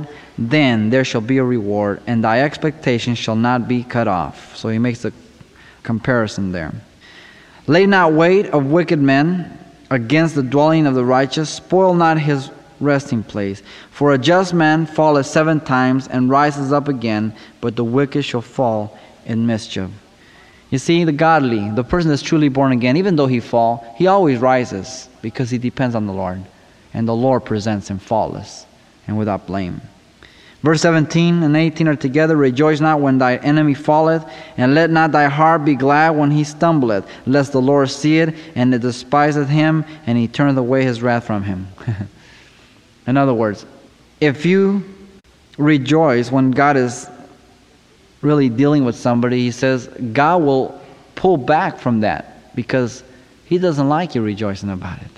then 0.49 0.89
there 0.89 1.03
shall 1.03 1.21
be 1.21 1.37
a 1.37 1.43
reward, 1.43 2.01
and 2.07 2.23
thy 2.23 2.41
expectation 2.41 3.15
shall 3.15 3.35
not 3.35 3.67
be 3.67 3.83
cut 3.83 4.07
off. 4.07 4.55
So 4.55 4.69
he 4.69 4.79
makes 4.79 5.03
a 5.05 5.11
comparison 5.83 6.51
there. 6.51 6.73
Lay 7.67 7.85
not 7.85 8.13
wait 8.13 8.47
of 8.47 8.65
wicked 8.65 8.99
men 8.99 9.57
against 9.89 10.35
the 10.35 10.43
dwelling 10.43 10.87
of 10.87 10.95
the 10.95 11.05
righteous, 11.05 11.49
spoil 11.49 11.93
not 11.93 12.17
his 12.17 12.49
resting 12.79 13.23
place. 13.23 13.61
For 13.91 14.13
a 14.13 14.17
just 14.17 14.53
man 14.53 14.85
falleth 14.85 15.27
seven 15.27 15.59
times 15.59 16.07
and 16.07 16.29
rises 16.29 16.73
up 16.73 16.87
again, 16.87 17.33
but 17.59 17.75
the 17.75 17.83
wicked 17.83 18.23
shall 18.23 18.41
fall 18.41 18.97
in 19.25 19.45
mischief. 19.45 19.91
You 20.71 20.77
see, 20.77 21.03
the 21.03 21.11
godly, 21.11 21.69
the 21.69 21.83
person 21.83 22.09
that's 22.09 22.21
truly 22.21 22.47
born 22.47 22.71
again, 22.71 22.95
even 22.95 23.17
though 23.17 23.27
he 23.27 23.41
fall, 23.41 23.93
he 23.97 24.07
always 24.07 24.39
rises 24.39 25.09
because 25.21 25.49
he 25.49 25.57
depends 25.57 25.95
on 25.95 26.07
the 26.07 26.13
Lord. 26.13 26.41
And 26.93 27.07
the 27.07 27.15
Lord 27.15 27.45
presents 27.45 27.89
him 27.89 27.99
faultless 27.99 28.65
and 29.05 29.17
without 29.17 29.45
blame. 29.45 29.81
Verse 30.63 30.81
17 30.81 31.41
and 31.41 31.57
18 31.57 31.87
are 31.87 31.95
together 31.95 32.37
Rejoice 32.37 32.79
not 32.79 33.01
when 33.01 33.17
thy 33.17 33.37
enemy 33.37 33.73
falleth, 33.73 34.23
and 34.57 34.75
let 34.75 34.91
not 34.91 35.11
thy 35.11 35.25
heart 35.25 35.65
be 35.65 35.75
glad 35.75 36.11
when 36.11 36.29
he 36.29 36.43
stumbleth, 36.43 37.07
lest 37.25 37.51
the 37.51 37.61
Lord 37.61 37.89
see 37.89 38.19
it, 38.19 38.35
and 38.55 38.73
it 38.73 38.81
despiseth 38.81 39.49
him, 39.49 39.83
and 40.05 40.17
he 40.17 40.27
turneth 40.27 40.57
away 40.57 40.83
his 40.83 41.01
wrath 41.01 41.25
from 41.25 41.43
him. 41.43 41.67
In 43.07 43.17
other 43.17 43.33
words, 43.33 43.65
if 44.19 44.45
you 44.45 44.83
rejoice 45.57 46.31
when 46.31 46.51
God 46.51 46.77
is 46.77 47.09
really 48.21 48.49
dealing 48.49 48.85
with 48.85 48.95
somebody, 48.95 49.39
he 49.39 49.51
says 49.51 49.87
God 50.13 50.43
will 50.43 50.79
pull 51.15 51.37
back 51.37 51.79
from 51.79 52.01
that 52.01 52.55
because 52.55 53.03
he 53.45 53.57
doesn't 53.57 53.89
like 53.89 54.13
you 54.13 54.21
rejoicing 54.21 54.69
about 54.69 55.01
it. 55.01 55.11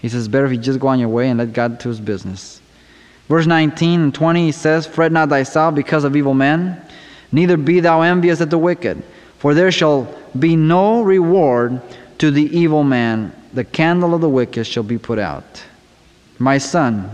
He 0.00 0.08
says, 0.08 0.28
better 0.28 0.46
if 0.46 0.52
you 0.52 0.58
just 0.58 0.80
go 0.80 0.88
on 0.88 0.98
your 0.98 1.08
way 1.08 1.28
and 1.28 1.38
let 1.38 1.52
God 1.52 1.78
do 1.78 1.88
his 1.88 2.00
business. 2.00 2.59
Verse 3.30 3.46
19 3.46 4.00
and 4.00 4.12
20, 4.12 4.46
he 4.46 4.50
says, 4.50 4.88
Fret 4.88 5.12
not 5.12 5.28
thyself 5.28 5.76
because 5.76 6.02
of 6.02 6.16
evil 6.16 6.34
men, 6.34 6.82
neither 7.30 7.56
be 7.56 7.78
thou 7.78 8.00
envious 8.00 8.40
at 8.40 8.50
the 8.50 8.58
wicked, 8.58 9.04
for 9.38 9.54
there 9.54 9.70
shall 9.70 10.12
be 10.36 10.56
no 10.56 11.02
reward 11.02 11.80
to 12.18 12.32
the 12.32 12.42
evil 12.42 12.82
man. 12.82 13.32
The 13.54 13.62
candle 13.62 14.16
of 14.16 14.20
the 14.20 14.28
wicked 14.28 14.66
shall 14.66 14.82
be 14.82 14.98
put 14.98 15.20
out. 15.20 15.62
My 16.40 16.58
son, 16.58 17.08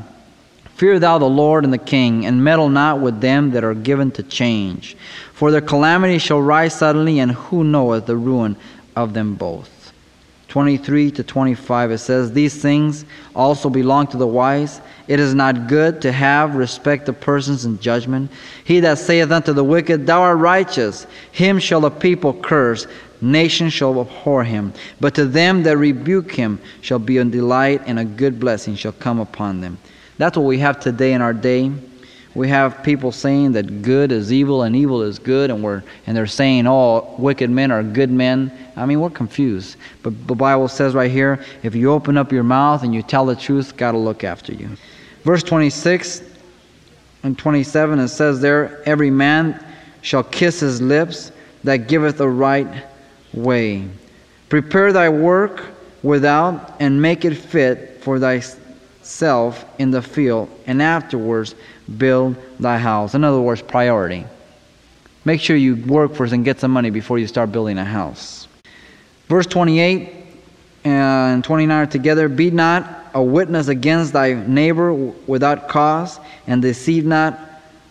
fear 0.76 0.98
thou 0.98 1.18
the 1.18 1.26
Lord 1.26 1.64
and 1.64 1.72
the 1.72 1.76
king, 1.76 2.24
and 2.24 2.42
meddle 2.42 2.70
not 2.70 3.02
with 3.02 3.20
them 3.20 3.50
that 3.50 3.62
are 3.62 3.74
given 3.74 4.10
to 4.12 4.22
change. 4.22 4.96
For 5.34 5.50
their 5.50 5.60
calamity 5.60 6.16
shall 6.16 6.40
rise 6.40 6.74
suddenly, 6.74 7.18
and 7.18 7.32
who 7.32 7.62
knoweth 7.62 8.06
the 8.06 8.16
ruin 8.16 8.56
of 8.96 9.12
them 9.12 9.34
both? 9.34 9.85
23 10.56 11.10
to 11.10 11.22
25 11.22 11.90
it 11.90 11.98
says, 11.98 12.32
These 12.32 12.62
things 12.62 13.04
also 13.34 13.68
belong 13.68 14.06
to 14.06 14.16
the 14.16 14.26
wise. 14.26 14.80
It 15.06 15.20
is 15.20 15.34
not 15.34 15.66
good 15.66 16.00
to 16.00 16.10
have 16.10 16.54
respect 16.54 17.10
of 17.10 17.20
persons 17.20 17.66
in 17.66 17.78
judgment. 17.78 18.30
He 18.64 18.80
that 18.80 18.96
saith 18.96 19.30
unto 19.30 19.52
the 19.52 19.62
wicked, 19.62 20.06
Thou 20.06 20.22
art 20.22 20.38
righteous, 20.38 21.06
him 21.30 21.58
shall 21.58 21.82
the 21.82 21.90
people 21.90 22.32
curse 22.32 22.86
Nations 23.20 23.74
shall 23.74 24.00
abhor 24.00 24.44
him. 24.44 24.72
But 24.98 25.14
to 25.16 25.26
them 25.26 25.62
that 25.64 25.76
rebuke 25.76 26.32
him 26.32 26.58
shall 26.80 27.00
be 27.00 27.18
a 27.18 27.24
delight, 27.26 27.82
and 27.84 27.98
a 27.98 28.04
good 28.06 28.40
blessing 28.40 28.76
shall 28.76 28.92
come 28.92 29.20
upon 29.20 29.60
them. 29.60 29.76
That's 30.16 30.38
what 30.38 30.46
we 30.46 30.58
have 30.60 30.80
today 30.80 31.12
in 31.12 31.20
our 31.20 31.34
day. 31.34 31.70
We 32.36 32.48
have 32.48 32.82
people 32.82 33.12
saying 33.12 33.52
that 33.52 33.80
good 33.80 34.12
is 34.12 34.30
evil 34.30 34.64
and 34.64 34.76
evil 34.76 35.00
is 35.00 35.18
good, 35.18 35.48
and 35.50 35.62
we're 35.62 35.82
and 36.06 36.14
they're 36.14 36.26
saying, 36.26 36.66
"Oh, 36.66 37.14
wicked 37.16 37.48
men 37.48 37.72
are 37.72 37.82
good 37.82 38.10
men." 38.10 38.52
I 38.76 38.84
mean, 38.84 39.00
we're 39.00 39.08
confused. 39.08 39.76
But 40.02 40.26
the 40.26 40.34
Bible 40.34 40.68
says 40.68 40.94
right 40.94 41.10
here, 41.10 41.40
if 41.62 41.74
you 41.74 41.90
open 41.90 42.18
up 42.18 42.30
your 42.30 42.42
mouth 42.42 42.82
and 42.82 42.94
you 42.94 43.02
tell 43.02 43.24
the 43.24 43.34
truth, 43.34 43.78
God 43.78 43.94
will 43.94 44.04
look 44.04 44.22
after 44.22 44.52
you. 44.52 44.68
Verse 45.24 45.42
26 45.42 46.22
and 47.22 47.38
27 47.38 47.98
it 48.00 48.08
says 48.08 48.42
there, 48.42 48.82
"Every 48.84 49.10
man 49.10 49.58
shall 50.02 50.22
kiss 50.22 50.60
his 50.60 50.82
lips 50.82 51.32
that 51.64 51.88
giveth 51.88 52.20
a 52.20 52.28
right 52.28 52.68
way. 53.32 53.84
Prepare 54.50 54.92
thy 54.92 55.08
work 55.08 55.64
without 56.02 56.74
and 56.80 57.00
make 57.00 57.24
it 57.24 57.34
fit 57.34 58.00
for 58.02 58.18
thyself 59.06 59.64
in 59.78 59.92
the 59.92 60.02
field, 60.02 60.48
and 60.66 60.82
afterwards 60.82 61.54
build 61.96 62.34
thy 62.58 62.76
house. 62.76 63.14
In 63.14 63.22
other 63.22 63.40
words, 63.40 63.62
priority. 63.62 64.24
Make 65.24 65.40
sure 65.40 65.54
you 65.56 65.76
work 65.76 66.14
first 66.14 66.32
and 66.32 66.44
get 66.44 66.58
some 66.58 66.72
money 66.72 66.90
before 66.90 67.18
you 67.18 67.28
start 67.28 67.52
building 67.52 67.78
a 67.78 67.84
house. 67.84 68.48
Verse 69.28 69.46
28 69.46 70.12
and 70.84 71.44
29 71.44 71.76
are 71.76 71.86
together. 71.86 72.28
Be 72.28 72.50
not 72.50 73.06
a 73.14 73.22
witness 73.22 73.68
against 73.68 74.12
thy 74.12 74.34
neighbor 74.34 74.92
without 74.92 75.68
cause, 75.68 76.18
and 76.48 76.60
deceive 76.60 77.04
not 77.04 77.38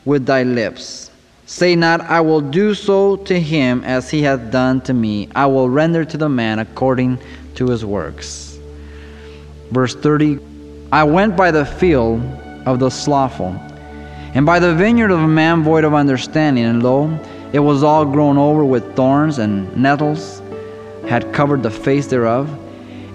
with 0.03 0.25
thy 0.25 0.43
lips. 0.43 1.11
Say 1.45 1.75
not, 1.75 2.01
I 2.01 2.19
will 2.19 2.41
do 2.41 2.73
so 2.73 3.15
to 3.15 3.39
him 3.39 3.83
as 3.85 4.09
he 4.09 4.21
hath 4.21 4.51
done 4.51 4.81
to 4.81 4.93
me. 4.93 5.29
I 5.33 5.45
will 5.45 5.69
render 5.69 6.03
to 6.03 6.17
the 6.17 6.29
man 6.29 6.59
according 6.59 7.19
to 7.55 7.69
his 7.69 7.85
works. 7.85 8.59
Verse 9.71 9.95
30 9.95 10.54
I 10.91 11.03
went 11.03 11.35
by 11.35 11.51
the 11.51 11.65
field 11.65 12.21
of 12.65 12.79
the 12.79 12.89
slothful, 12.89 13.59
and 14.33 14.45
by 14.45 14.59
the 14.59 14.75
vineyard 14.75 15.11
of 15.11 15.19
a 15.19 15.27
man 15.27 15.63
void 15.63 15.83
of 15.83 15.93
understanding, 15.93 16.65
and 16.65 16.83
lo, 16.83 17.19
it 17.53 17.59
was 17.59 17.83
all 17.83 18.05
grown 18.05 18.37
over 18.37 18.63
with 18.63 18.95
thorns, 18.95 19.39
and 19.39 19.75
nettles 19.75 20.41
had 21.07 21.33
covered 21.33 21.63
the 21.63 21.71
face 21.71 22.07
thereof, 22.07 22.49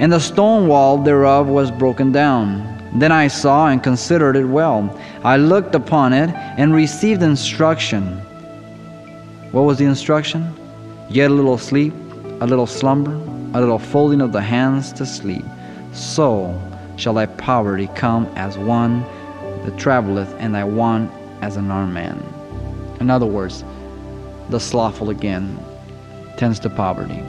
and 0.00 0.12
the 0.12 0.18
stone 0.18 0.66
wall 0.66 0.98
thereof 0.98 1.46
was 1.46 1.70
broken 1.70 2.10
down. 2.10 2.66
Then 2.94 3.12
I 3.12 3.28
saw 3.28 3.68
and 3.68 3.80
considered 3.82 4.34
it 4.34 4.46
well. 4.46 4.98
I 5.22 5.36
looked 5.36 5.76
upon 5.76 6.12
it 6.12 6.30
and 6.30 6.74
received 6.74 7.22
instruction. 7.22 8.18
What 9.52 9.62
was 9.62 9.78
the 9.78 9.84
instruction? 9.84 10.52
Yet 11.08 11.30
a 11.30 11.34
little 11.34 11.58
sleep, 11.58 11.94
a 12.40 12.46
little 12.46 12.66
slumber, 12.66 13.14
a 13.56 13.60
little 13.60 13.78
folding 13.78 14.20
of 14.20 14.32
the 14.32 14.40
hands 14.40 14.92
to 14.94 15.06
sleep. 15.06 15.44
So 15.92 16.60
shall 17.00 17.14
thy 17.14 17.26
poverty 17.26 17.88
come 17.94 18.26
as 18.36 18.58
one 18.58 19.02
that 19.64 19.78
traveleth, 19.78 20.32
and 20.38 20.54
thy 20.54 20.64
want 20.64 21.10
as 21.40 21.56
an 21.56 21.70
armed 21.70 21.94
man. 21.94 22.22
In 23.00 23.10
other 23.10 23.26
words, 23.26 23.64
the 24.50 24.60
slothful 24.60 25.10
again 25.10 25.58
tends 26.36 26.58
to 26.60 26.70
poverty. 26.70 27.22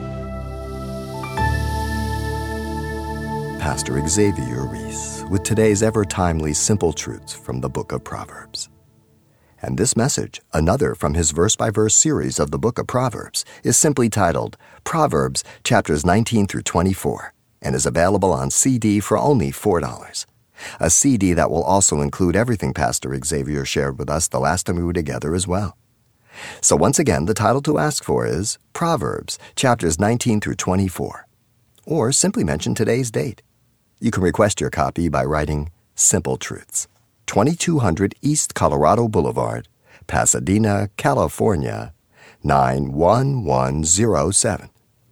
Pastor 3.58 4.06
Xavier 4.06 4.66
Reese 4.66 5.24
with 5.30 5.44
today's 5.44 5.82
ever 5.82 6.04
timely 6.04 6.52
simple 6.52 6.92
truths 6.92 7.32
from 7.32 7.60
the 7.60 7.70
book 7.70 7.92
of 7.92 8.04
Proverbs. 8.04 8.68
And 9.62 9.78
this 9.78 9.96
message, 9.96 10.42
another 10.52 10.94
from 10.94 11.14
his 11.14 11.30
verse 11.30 11.54
by 11.54 11.70
verse 11.70 11.94
series 11.94 12.40
of 12.40 12.50
the 12.50 12.58
book 12.58 12.78
of 12.78 12.88
Proverbs, 12.88 13.44
is 13.62 13.76
simply 13.76 14.10
titled 14.10 14.56
Proverbs 14.82 15.44
chapters 15.62 16.04
19 16.04 16.48
through 16.48 16.62
24 16.62 17.32
and 17.62 17.74
is 17.74 17.86
available 17.86 18.32
on 18.32 18.50
CD 18.50 19.00
for 19.00 19.16
only 19.16 19.50
$4. 19.50 20.26
A 20.78 20.90
CD 20.90 21.32
that 21.32 21.50
will 21.50 21.62
also 21.62 22.00
include 22.00 22.36
everything 22.36 22.74
Pastor 22.74 23.18
Xavier 23.24 23.64
shared 23.64 23.98
with 23.98 24.10
us 24.10 24.28
the 24.28 24.40
last 24.40 24.66
time 24.66 24.76
we 24.76 24.84
were 24.84 24.92
together 24.92 25.34
as 25.34 25.48
well. 25.48 25.76
So 26.60 26.76
once 26.76 26.98
again, 26.98 27.26
the 27.26 27.34
title 27.34 27.62
to 27.62 27.78
ask 27.78 28.04
for 28.04 28.26
is 28.26 28.58
Proverbs 28.72 29.38
chapters 29.54 29.98
19 29.98 30.40
through 30.40 30.56
24. 30.56 31.26
Or 31.86 32.12
simply 32.12 32.44
mention 32.44 32.74
today's 32.74 33.10
date. 33.10 33.42
You 34.00 34.10
can 34.10 34.22
request 34.22 34.60
your 34.60 34.70
copy 34.70 35.08
by 35.08 35.24
writing 35.24 35.70
Simple 35.94 36.36
Truths, 36.36 36.88
2200 37.26 38.14
East 38.22 38.54
Colorado 38.54 39.08
Boulevard, 39.08 39.68
Pasadena, 40.06 40.90
California, 40.96 41.92
91107. 42.42 44.70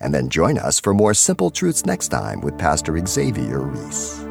And 0.00 0.14
then 0.14 0.28
join 0.28 0.58
us 0.58 0.80
for 0.80 0.94
more 0.94 1.14
Simple 1.14 1.50
Truths 1.50 1.86
next 1.86 2.08
time 2.08 2.40
with 2.40 2.58
Pastor 2.58 2.98
Xavier 3.06 3.60
Reese. 3.60 4.28